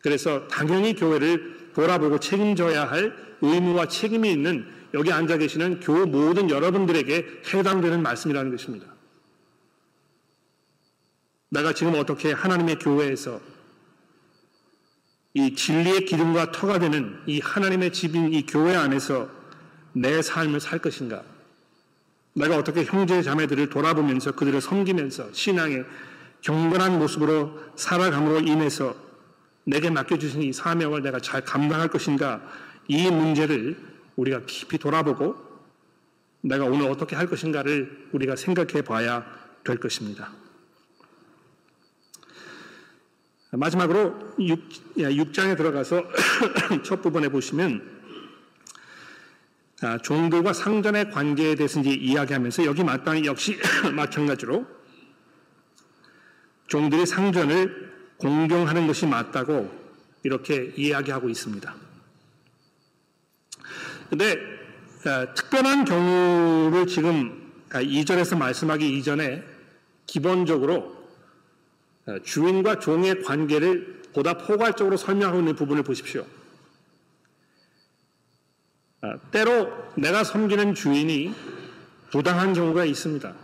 그래서 0.00 0.46
당연히 0.48 0.94
교회를 0.94 1.70
돌아보고 1.74 2.18
책임져야 2.18 2.90
할 2.90 3.16
의무와 3.40 3.88
책임이 3.88 4.30
있는 4.30 4.66
여기 4.94 5.12
앉아 5.12 5.38
계시는 5.38 5.80
교우 5.80 6.06
모든 6.06 6.50
여러분들에게 6.50 7.42
해당되는 7.52 8.02
말씀이라는 8.02 8.50
것입니다. 8.50 8.86
내가 11.50 11.72
지금 11.72 11.94
어떻게 11.94 12.32
하나님의 12.32 12.78
교회에서 12.78 13.40
이 15.34 15.54
진리의 15.54 16.04
기름과 16.04 16.52
터가 16.52 16.78
되는 16.78 17.20
이 17.26 17.40
하나님의 17.40 17.92
집인 17.92 18.32
이 18.32 18.44
교회 18.44 18.74
안에서 18.74 19.30
내 19.92 20.20
삶을 20.20 20.60
살 20.60 20.78
것인가? 20.78 21.22
내가 22.38 22.56
어떻게 22.56 22.84
형제 22.84 23.20
자매들을 23.20 23.68
돌아보면서 23.68 24.32
그들을 24.32 24.60
섬기면서 24.60 25.32
신앙의 25.32 25.84
경건한 26.40 26.98
모습으로 26.98 27.58
살아감으로 27.74 28.40
인해서 28.40 28.94
내게 29.64 29.90
맡겨주신 29.90 30.42
이 30.42 30.52
사명을 30.52 31.02
내가 31.02 31.18
잘 31.20 31.44
감당할 31.44 31.88
것인가? 31.88 32.40
이 32.86 33.10
문제를 33.10 33.76
우리가 34.16 34.42
깊이 34.46 34.78
돌아보고 34.78 35.36
내가 36.40 36.64
오늘 36.64 36.88
어떻게 36.88 37.16
할 37.16 37.26
것인가를 37.26 38.08
우리가 38.12 38.36
생각해 38.36 38.82
봐야 38.82 39.26
될 39.64 39.78
것입니다. 39.78 40.30
마지막으로 43.50 44.14
6, 44.38 45.34
장에 45.34 45.56
들어가서 45.56 46.04
첫 46.84 47.02
부분에 47.02 47.28
보시면 47.28 47.82
아, 47.82 47.97
종들과 50.02 50.52
상전의 50.52 51.10
관계에 51.10 51.54
대해서 51.54 51.80
이제 51.80 51.90
이야기하면서 51.90 52.64
여기 52.64 52.82
마땅히 52.82 53.24
역시 53.26 53.56
마찬가지로 53.94 54.66
종들이 56.66 57.06
상전을 57.06 57.92
공경하는 58.16 58.86
것이 58.86 59.06
맞다고 59.06 59.70
이렇게 60.24 60.72
이야기하고 60.76 61.28
있습니다. 61.28 61.74
근데 64.10 64.38
아, 65.06 65.32
특별한 65.32 65.84
경우를 65.84 66.86
지금 66.86 67.52
2절에서 67.70 68.34
아, 68.34 68.38
말씀하기 68.38 68.98
이전에 68.98 69.44
기본적으로 70.06 70.96
아, 72.06 72.18
주인과 72.24 72.80
종의 72.80 73.22
관계를 73.22 74.02
보다 74.12 74.34
포괄적으로 74.34 74.96
설명하고 74.96 75.38
있는 75.38 75.54
부분을 75.54 75.84
보십시오. 75.84 76.26
때로 79.30 79.72
내가 79.96 80.24
섬기는 80.24 80.74
주인이 80.74 81.34
부당한 82.10 82.52
경우가 82.52 82.84
있습니다. 82.84 83.34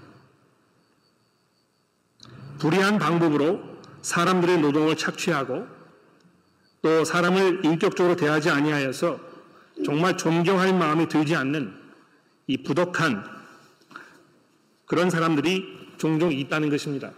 불의한 2.59 2.99
방법으로 2.99 3.63
사람들의 4.03 4.59
노동을 4.59 4.97
착취하고 4.97 5.67
또 6.83 7.05
사람을 7.05 7.65
인격적으로 7.65 8.17
대하지 8.17 8.51
아니하여서 8.51 9.19
정말 9.85 10.17
존경할 10.17 10.75
마음이 10.75 11.09
들지 11.09 11.35
않는 11.35 11.75
이 12.47 12.63
부덕한 12.63 13.25
그런 14.87 15.11
사람들이 15.11 15.95
종종 15.97 16.33
있다는 16.33 16.69
것입니다. 16.69 17.13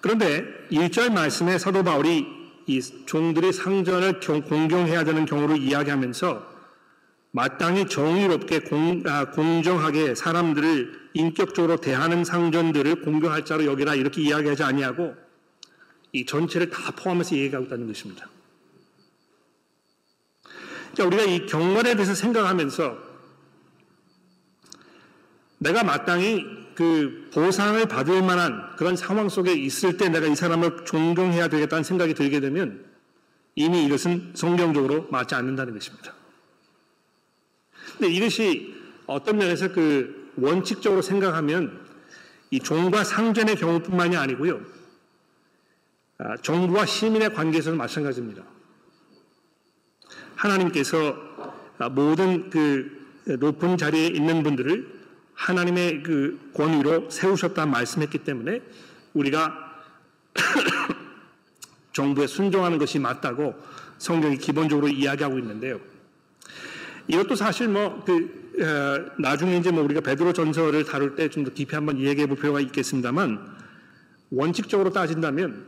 그런데 0.00 0.44
1절 0.70 1.12
말씀에 1.12 1.58
사도 1.58 1.82
바울이 1.82 2.35
이 2.66 2.80
종들의 2.80 3.52
상전을 3.52 4.20
공경해야 4.20 5.04
되는 5.04 5.24
경우를 5.24 5.58
이야기하면서 5.58 6.56
마땅히 7.30 7.86
정의롭게 7.86 8.60
공, 8.60 9.02
아, 9.06 9.30
공정하게 9.30 10.14
사람들을 10.14 11.10
인격적으로 11.14 11.76
대하는 11.76 12.24
상전들을 12.24 13.02
공경할 13.02 13.44
자로 13.44 13.66
여기라 13.66 13.94
이렇게 13.94 14.22
이야기하지 14.22 14.62
아니하고 14.62 15.14
이 16.12 16.24
전체를 16.24 16.70
다 16.70 16.92
포함해서 16.92 17.36
얘기하고 17.36 17.66
있다는 17.66 17.86
것입니다. 17.86 18.28
자, 20.94 21.04
우리가 21.04 21.24
이 21.24 21.46
경건에 21.46 21.94
대해서 21.94 22.14
생각하면서 22.14 22.96
내가 25.58 25.84
마땅히 25.84 26.65
그 26.76 27.30
보상을 27.32 27.84
받을 27.88 28.22
만한 28.22 28.76
그런 28.76 28.96
상황 28.96 29.28
속에 29.28 29.52
있을 29.52 29.96
때 29.96 30.08
내가 30.08 30.26
이 30.26 30.36
사람을 30.36 30.84
존경해야 30.84 31.48
되겠다는 31.48 31.82
생각이 31.82 32.14
들게 32.14 32.38
되면 32.38 32.84
이미 33.54 33.84
이것은 33.86 34.32
성경적으로 34.34 35.08
맞지 35.10 35.34
않는다는 35.34 35.72
것입니다. 35.72 36.14
근데 37.92 38.12
이것이 38.12 38.74
어떤 39.06 39.38
면에서 39.38 39.72
그 39.72 40.30
원칙적으로 40.36 41.00
생각하면 41.00 41.80
이 42.50 42.60
종과 42.60 43.02
상전의 43.02 43.56
경우뿐만이 43.56 44.16
아니고요. 44.16 44.60
아, 46.18 46.36
정부와 46.36 46.86
시민의 46.86 47.32
관계에서는 47.32 47.78
마찬가지입니다. 47.78 48.42
하나님께서 50.34 51.16
아, 51.78 51.88
모든 51.88 52.50
그 52.50 53.06
높은 53.40 53.76
자리에 53.76 54.06
있는 54.06 54.42
분들을 54.42 54.95
하나님의 55.36 56.02
그 56.02 56.50
권위로 56.54 57.10
세우셨다 57.10 57.66
말씀했기 57.66 58.18
때문에 58.18 58.62
우리가 59.14 59.54
정부에 61.92 62.26
순종하는 62.26 62.78
것이 62.78 62.98
맞다고 62.98 63.54
성경이 63.98 64.38
기본적으로 64.38 64.88
이야기하고 64.88 65.38
있는데요. 65.38 65.80
이것도 67.08 67.36
사실 67.36 67.68
뭐그 67.68 68.46
어, 68.58 69.20
나중에 69.20 69.56
이제 69.58 69.70
뭐 69.70 69.84
우리가 69.84 70.00
베드로 70.00 70.32
전서를 70.32 70.84
다룰 70.84 71.14
때 71.14 71.28
좀 71.28 71.44
더 71.44 71.52
깊이 71.52 71.74
한번 71.74 71.98
이야기해 71.98 72.26
볼 72.26 72.36
필요가 72.36 72.58
있겠습니다만 72.60 73.54
원칙적으로 74.30 74.90
따진다면 74.90 75.66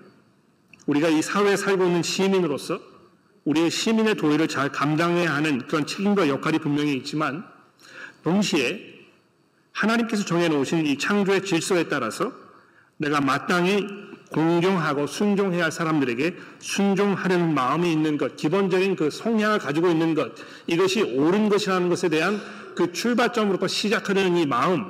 우리가 0.87 1.09
이 1.09 1.23
사회에 1.23 1.57
살고 1.57 1.85
있는 1.85 2.03
시민으로서 2.03 2.81
우리의 3.45 3.71
시민의 3.71 4.17
도의를 4.17 4.49
잘 4.49 4.73
감당해야 4.73 5.35
하는 5.35 5.59
그런 5.69 5.87
책임과 5.87 6.29
역할이 6.29 6.59
분명히 6.59 6.97
있지만 6.97 7.45
동시에 8.25 8.98
하나님께서 9.79 10.25
정해놓으신 10.25 10.87
이 10.87 10.99
창조의 10.99 11.45
질서에 11.45 11.85
따라서 11.89 12.33
내가 12.97 13.21
마땅히 13.21 13.87
공경하고 14.33 15.07
순종해야 15.07 15.65
할 15.65 15.73
사람들에게 15.73 16.37
순종하려는 16.59 17.55
마음이 17.55 17.91
있는 17.91 18.19
것, 18.19 18.37
기본적인 18.37 18.97
그 18.97 19.11
성향을 19.11 19.59
가지고 19.59 19.89
있는 19.89 20.15
것, 20.15 20.33
이것이 20.67 21.03
옳은 21.03 21.49
것이라는 21.49 21.89
것에 21.89 22.09
대한 22.09 22.41
그 22.75 22.93
출발점으로부터 22.93 23.69
시작하는 23.69 24.37
이 24.37 24.47
마음, 24.47 24.85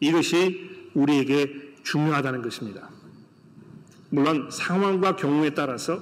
이것이 0.00 0.90
우리에게 0.94 1.74
중요하다는 1.82 2.42
것입니다. 2.42 2.88
물론 4.10 4.48
상황과 4.50 5.16
경우에 5.16 5.50
따라서 5.50 6.00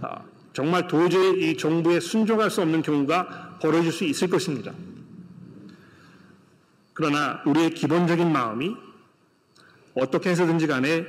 아, 0.00 0.22
정말 0.52 0.86
도저히 0.86 1.50
이 1.50 1.56
정부에 1.56 2.00
순종할 2.00 2.50
수 2.50 2.62
없는 2.62 2.82
경우가 2.82 3.58
벌어질 3.60 3.92
수 3.92 4.04
있을 4.04 4.28
것입니다. 4.28 4.72
그러나 6.98 7.40
우리의 7.46 7.70
기본적인 7.70 8.32
마음이 8.32 8.74
어떻게 9.94 10.30
해서든지 10.30 10.66
간에 10.66 11.06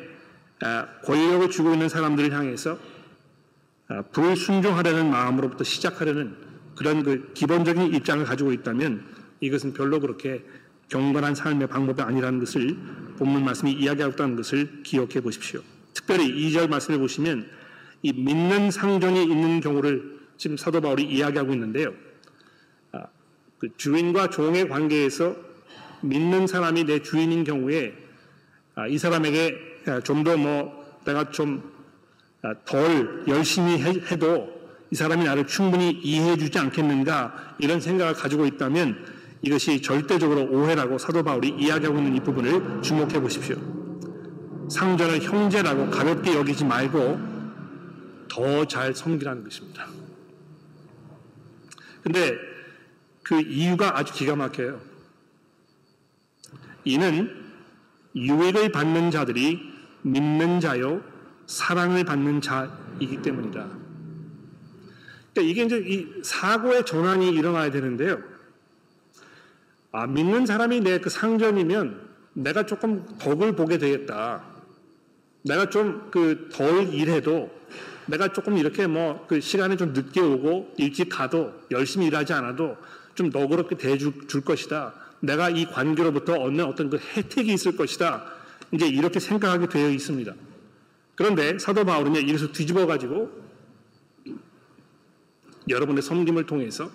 아, 0.62 0.86
권력을 1.04 1.50
쥐고 1.50 1.74
있는 1.74 1.90
사람들을 1.90 2.32
향해서 2.32 2.78
아, 3.88 4.04
불순종하려는 4.12 5.10
마음으로부터 5.10 5.64
시작하려는 5.64 6.36
그런 6.78 7.02
그 7.02 7.34
기본적인 7.34 7.96
입장을 7.96 8.24
가지고 8.24 8.54
있다면 8.54 9.04
이것은 9.40 9.74
별로 9.74 10.00
그렇게 10.00 10.46
경건한 10.90 11.34
삶의 11.34 11.68
방법이 11.70 12.04
아니라는 12.04 12.38
것을 12.38 12.78
본문 13.18 13.44
말씀이 13.44 13.72
이야기하고 13.72 14.14
있다는 14.14 14.36
것을 14.36 14.84
기억해 14.84 15.22
보십시오. 15.22 15.62
특별히 15.96 16.32
2절 16.32 16.70
말씀을 16.70 17.00
보시면 17.00 17.50
이 18.04 18.14
믿는 18.14 18.70
상전이 18.70 19.24
있는 19.24 19.60
경우를 19.60 20.20
지금 20.38 20.56
사도 20.56 20.82
바울이 20.82 21.06
이야기하고 21.06 21.52
있는데요. 21.54 21.96
아, 22.92 23.08
그 23.58 23.76
주인과 23.76 24.30
종의 24.30 24.70
관계에서 24.70 25.49
믿는 26.02 26.48
사람이 26.48 26.86
내 26.86 27.02
주인인 27.02 27.44
경우에 27.44 27.94
아, 28.76 28.88
이 28.88 28.98
사람에게 28.98 29.56
아, 29.88 30.00
좀더 30.02 30.38
뭐 30.38 31.00
내가 31.06 31.30
좀덜 31.32 31.64
아, 32.44 32.54
열심히 33.28 33.82
해도 33.82 34.60
이 34.92 34.96
사람이 34.96 35.24
나를 35.26 35.46
충분히 35.48 35.92
이해해 35.92 36.38
주지 36.38 36.58
않겠는가 36.58 37.56
이런 37.60 37.80
생각을 37.80 38.14
가지고 38.14 38.46
있다면 38.46 39.20
이것이 39.42 39.82
절대적으로 39.82 40.50
오해라고 40.50 40.98
사도 40.98 41.24
바울이 41.24 41.50
이야기하고 41.60 41.98
있는 41.98 42.16
이 42.16 42.20
부분을 42.20 42.82
주목해 42.82 43.22
보십시오. 43.22 43.58
상전을 44.70 45.22
형제라고 45.22 45.90
가볍게 45.90 46.34
여기지 46.36 46.66
말고 46.66 47.30
더 48.30 48.66
잘 48.66 48.94
섬기라는 48.94 49.44
것입니다. 49.44 49.88
근데 52.04 52.38
그 53.24 53.42
이유가 53.42 53.98
아주 53.98 54.14
기가 54.14 54.36
막혀요. 54.36 54.89
이는 56.86 57.30
유익을 58.16 58.72
받는 58.72 59.12
자들이 59.12 59.60
믿는 60.02 60.60
자요 60.60 61.02
사랑을 61.46 62.04
받는 62.04 62.42
자이기 62.42 63.22
때문이다. 63.22 63.68
그러니까 65.34 65.52
이게 65.52 65.64
이제 65.64 65.78
이 65.86 66.08
사고의 66.24 66.86
전환이 66.86 67.30
일어나야 67.30 67.72
되는데요. 67.72 68.22
아, 69.92 70.06
믿는 70.08 70.46
사람이 70.46 70.82
내 70.82 71.00
그 71.00 71.10
상전이면 71.10 72.08
내가 72.34 72.66
조금 72.66 73.06
덕을 73.20 73.56
보게 73.56 73.78
되겠다. 73.78 74.44
내가 75.44 75.70
좀 75.70 76.10
그 76.12 76.50
덜 76.52 76.94
일해도 76.94 77.50
내가 78.08 78.34
조금 78.34 78.58
이렇게 78.58 78.88
뭐 78.88 79.26
그 79.28 79.40
시간에 79.42 79.78
좀 79.78 79.94
늦게 79.94 80.20
오고 80.22 80.74
일찍 80.78 81.10
가도 81.10 81.54
열심히 81.72 82.08
일하지 82.08 82.34
않아도 82.34 82.78
좀 83.16 83.30
너그럽게 83.30 83.78
대줄 83.78 84.28
줄 84.28 84.42
것이다. 84.42 84.94
내가 85.22 85.50
이 85.50 85.66
관계로부터 85.66 86.34
얻는 86.34 86.66
어떤 86.66 86.90
그 86.90 86.98
혜택이 86.98 87.54
있을 87.54 87.76
것이다. 87.76 88.26
이제 88.72 88.88
이렇게 88.88 89.20
생각하게 89.20 89.68
되어 89.68 89.90
있습니다. 89.90 90.34
그런데 91.16 91.60
사도 91.60 91.84
바울은 91.84 92.16
이래서 92.16 92.52
뒤집어 92.52 92.86
가지고 92.86 93.30
여러분의 95.68 96.02
섬김을 96.02 96.46
통해서 96.46 96.90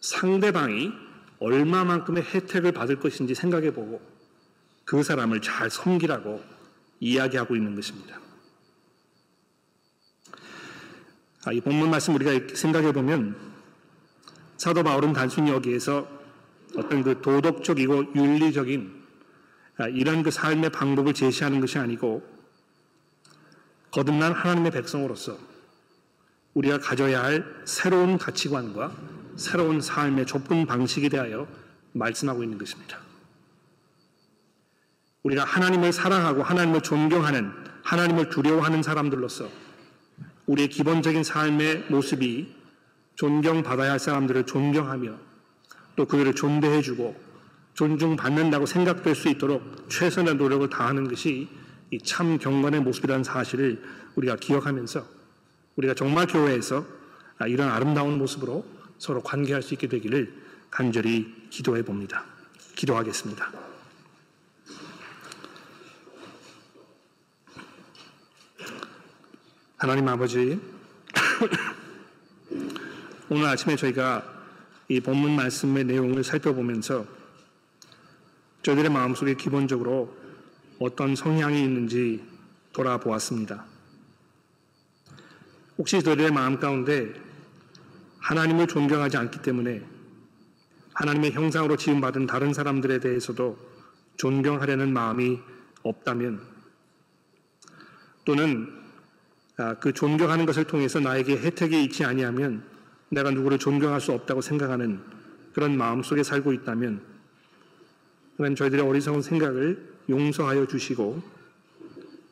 상대방이 0.00 0.92
얼마만큼의 1.38 2.22
혜택을 2.22 2.72
받을 2.72 2.98
것인지 2.98 3.34
생각해 3.34 3.72
보고 3.72 4.00
그 4.84 5.02
사람을 5.02 5.40
잘 5.40 5.70
섬기라고 5.70 6.42
이야기하고 7.00 7.56
있는 7.56 7.74
것입니다. 7.74 8.20
아, 11.44 11.52
이 11.52 11.60
본문 11.60 11.90
말씀 11.90 12.14
우리가 12.14 12.54
생각해 12.54 12.92
보면 12.92 13.36
사도 14.58 14.82
바울은 14.82 15.14
단순히 15.14 15.50
여기에서 15.50 16.19
어떤 16.76 17.02
그 17.02 17.20
도덕적이고 17.20 18.14
윤리적인 18.14 19.00
아, 19.78 19.88
이런 19.88 20.22
그 20.22 20.30
삶의 20.30 20.70
방법을 20.70 21.14
제시하는 21.14 21.60
것이 21.60 21.78
아니고 21.78 22.22
거듭난 23.90 24.32
하나님의 24.32 24.70
백성으로서 24.72 25.38
우리가 26.54 26.78
가져야 26.78 27.22
할 27.22 27.44
새로운 27.64 28.18
가치관과 28.18 28.92
새로운 29.36 29.80
삶의 29.80 30.26
좁은 30.26 30.66
방식에 30.66 31.08
대하여 31.08 31.48
말씀하고 31.92 32.42
있는 32.42 32.58
것입니다. 32.58 32.98
우리가 35.22 35.44
하나님을 35.44 35.92
사랑하고 35.92 36.42
하나님을 36.42 36.82
존경하는 36.82 37.52
하나님을 37.82 38.28
두려워하는 38.28 38.82
사람들로서 38.82 39.48
우리의 40.46 40.68
기본적인 40.68 41.24
삶의 41.24 41.86
모습이 41.88 42.54
존경받아야 43.16 43.92
할 43.92 43.98
사람들을 43.98 44.46
존경하며 44.46 45.29
또 45.96 46.06
그들을 46.06 46.34
존대해주고 46.34 47.30
존중받는다고 47.74 48.66
생각될 48.66 49.14
수 49.14 49.28
있도록 49.28 49.88
최선의 49.88 50.34
노력을 50.34 50.68
다하는 50.68 51.08
것이 51.08 51.48
이 51.90 51.98
참 51.98 52.38
경건의 52.38 52.80
모습이라는 52.80 53.24
사실을 53.24 53.82
우리가 54.14 54.36
기억하면서 54.36 55.04
우리가 55.76 55.94
정말 55.94 56.26
교회에서 56.26 56.86
아, 57.38 57.46
이런 57.46 57.68
아름다운 57.68 58.18
모습으로 58.18 58.64
서로 58.98 59.22
관계할 59.22 59.62
수 59.62 59.74
있게 59.74 59.88
되기를 59.88 60.34
간절히 60.70 61.34
기도해 61.50 61.82
봅니다. 61.82 62.24
기도하겠습니다. 62.76 63.50
하나님 69.78 70.06
아버지, 70.08 70.60
오늘 73.30 73.46
아침에 73.46 73.76
저희가 73.76 74.39
이 74.90 74.98
본문 74.98 75.36
말씀의 75.36 75.84
내용을 75.84 76.24
살펴보면서 76.24 77.06
저희들의 78.62 78.90
마음속에 78.90 79.34
기본적으로 79.34 80.12
어떤 80.80 81.14
성향이 81.14 81.62
있는지 81.62 82.24
돌아보았습니다. 82.72 83.66
혹시 85.78 86.02
저들의 86.02 86.32
마음 86.32 86.58
가운데 86.58 87.14
하나님을 88.18 88.66
존경하지 88.66 89.16
않기 89.16 89.42
때문에 89.42 89.80
하나님의 90.94 91.30
형상으로 91.34 91.76
지음받은 91.76 92.26
다른 92.26 92.52
사람들에 92.52 92.98
대해서도 92.98 93.58
존경하려는 94.16 94.92
마음이 94.92 95.38
없다면 95.84 96.40
또는 98.24 98.76
아, 99.56 99.74
그 99.74 99.92
존경하는 99.92 100.46
것을 100.46 100.64
통해서 100.64 100.98
나에게 100.98 101.38
혜택이 101.38 101.84
있지 101.84 102.04
아니하면 102.04 102.69
내가 103.10 103.30
누구를 103.30 103.58
존경할 103.58 104.00
수 104.00 104.12
없다고 104.12 104.40
생각하는 104.40 105.00
그런 105.52 105.76
마음 105.76 106.02
속에 106.02 106.22
살고 106.22 106.52
있다면 106.52 107.02
그건 108.36 108.56
저희들의 108.56 108.84
어리석은 108.84 109.22
생각을 109.22 109.90
용서하여 110.08 110.66
주시고 110.66 111.22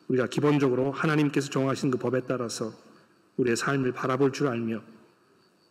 우리가 0.07 0.27
기본적으로 0.27 0.91
하나님께서 0.91 1.49
정하신 1.49 1.91
그 1.91 1.97
법에 1.97 2.21
따라서 2.21 2.73
우리의 3.37 3.55
삶을 3.55 3.91
바라볼 3.91 4.33
줄 4.33 4.47
알며 4.47 4.81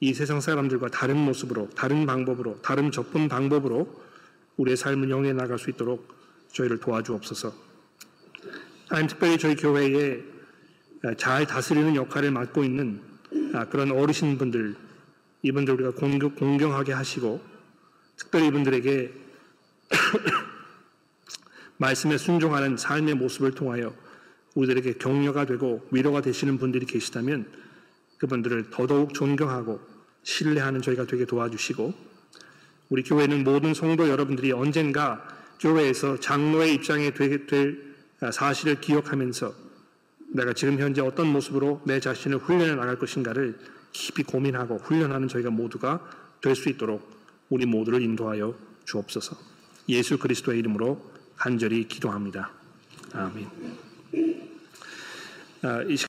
이 0.00 0.14
세상 0.14 0.40
사람들과 0.40 0.88
다른 0.88 1.16
모습으로, 1.16 1.70
다른 1.70 2.06
방법으로, 2.06 2.62
다른 2.62 2.92
접근 2.92 3.28
방법으로 3.28 4.00
우리의 4.56 4.76
삶을 4.76 5.10
영해 5.10 5.32
나갈 5.32 5.58
수 5.58 5.70
있도록 5.70 6.08
저희를 6.52 6.78
도와주옵소서. 6.78 7.52
하나님 8.88 9.08
특별히 9.08 9.38
저희 9.38 9.56
교회에 9.56 10.22
잘 11.16 11.46
다스리는 11.46 11.96
역할을 11.96 12.30
맡고 12.30 12.62
있는 12.62 13.00
그런 13.70 13.90
어르신분들, 13.90 14.76
이분들 15.42 15.74
우리가 15.74 15.90
공경, 15.92 16.34
공경하게 16.34 16.92
하시고 16.92 17.40
특별히 18.16 18.48
이분들에게 18.48 19.12
말씀에 21.78 22.18
순종하는 22.18 22.76
삶의 22.76 23.14
모습을 23.14 23.52
통하여 23.52 23.94
우리들에게 24.54 24.94
격려가 24.94 25.46
되고 25.46 25.86
위로가 25.90 26.20
되시는 26.20 26.58
분들이 26.58 26.86
계시다면 26.86 27.50
그분들을 28.18 28.70
더더욱 28.70 29.14
존경하고 29.14 29.80
신뢰하는 30.24 30.82
저희가 30.82 31.06
되게 31.06 31.24
도와주시고 31.24 31.94
우리 32.90 33.02
교회는 33.02 33.44
모든 33.44 33.74
성도 33.74 34.08
여러분들이 34.08 34.50
언젠가 34.52 35.26
교회에서 35.60 36.18
장로의 36.18 36.74
입장에 36.74 37.12
될 37.12 37.94
사실을 38.32 38.80
기억하면서 38.80 39.54
내가 40.34 40.52
지금 40.52 40.78
현재 40.78 41.00
어떤 41.00 41.28
모습으로 41.28 41.80
내 41.84 42.00
자신을 42.00 42.38
훈련해 42.38 42.74
나갈 42.74 42.98
것인가를 42.98 43.58
깊이 43.92 44.22
고민하고 44.22 44.78
훈련하는 44.78 45.28
저희가 45.28 45.50
모두가 45.50 46.00
될 46.40 46.54
수 46.54 46.68
있도록 46.68 47.16
우리 47.50 47.66
모두를 47.66 48.02
인도하여 48.02 48.54
주옵소서. 48.84 49.36
예수 49.88 50.18
그리스도의 50.18 50.58
이름으로 50.60 51.00
간절히 51.36 51.88
기도합니다. 51.88 52.50
아멘. 53.12 53.48
아, 55.62 55.82
이 55.82 55.96
시간 55.96 56.07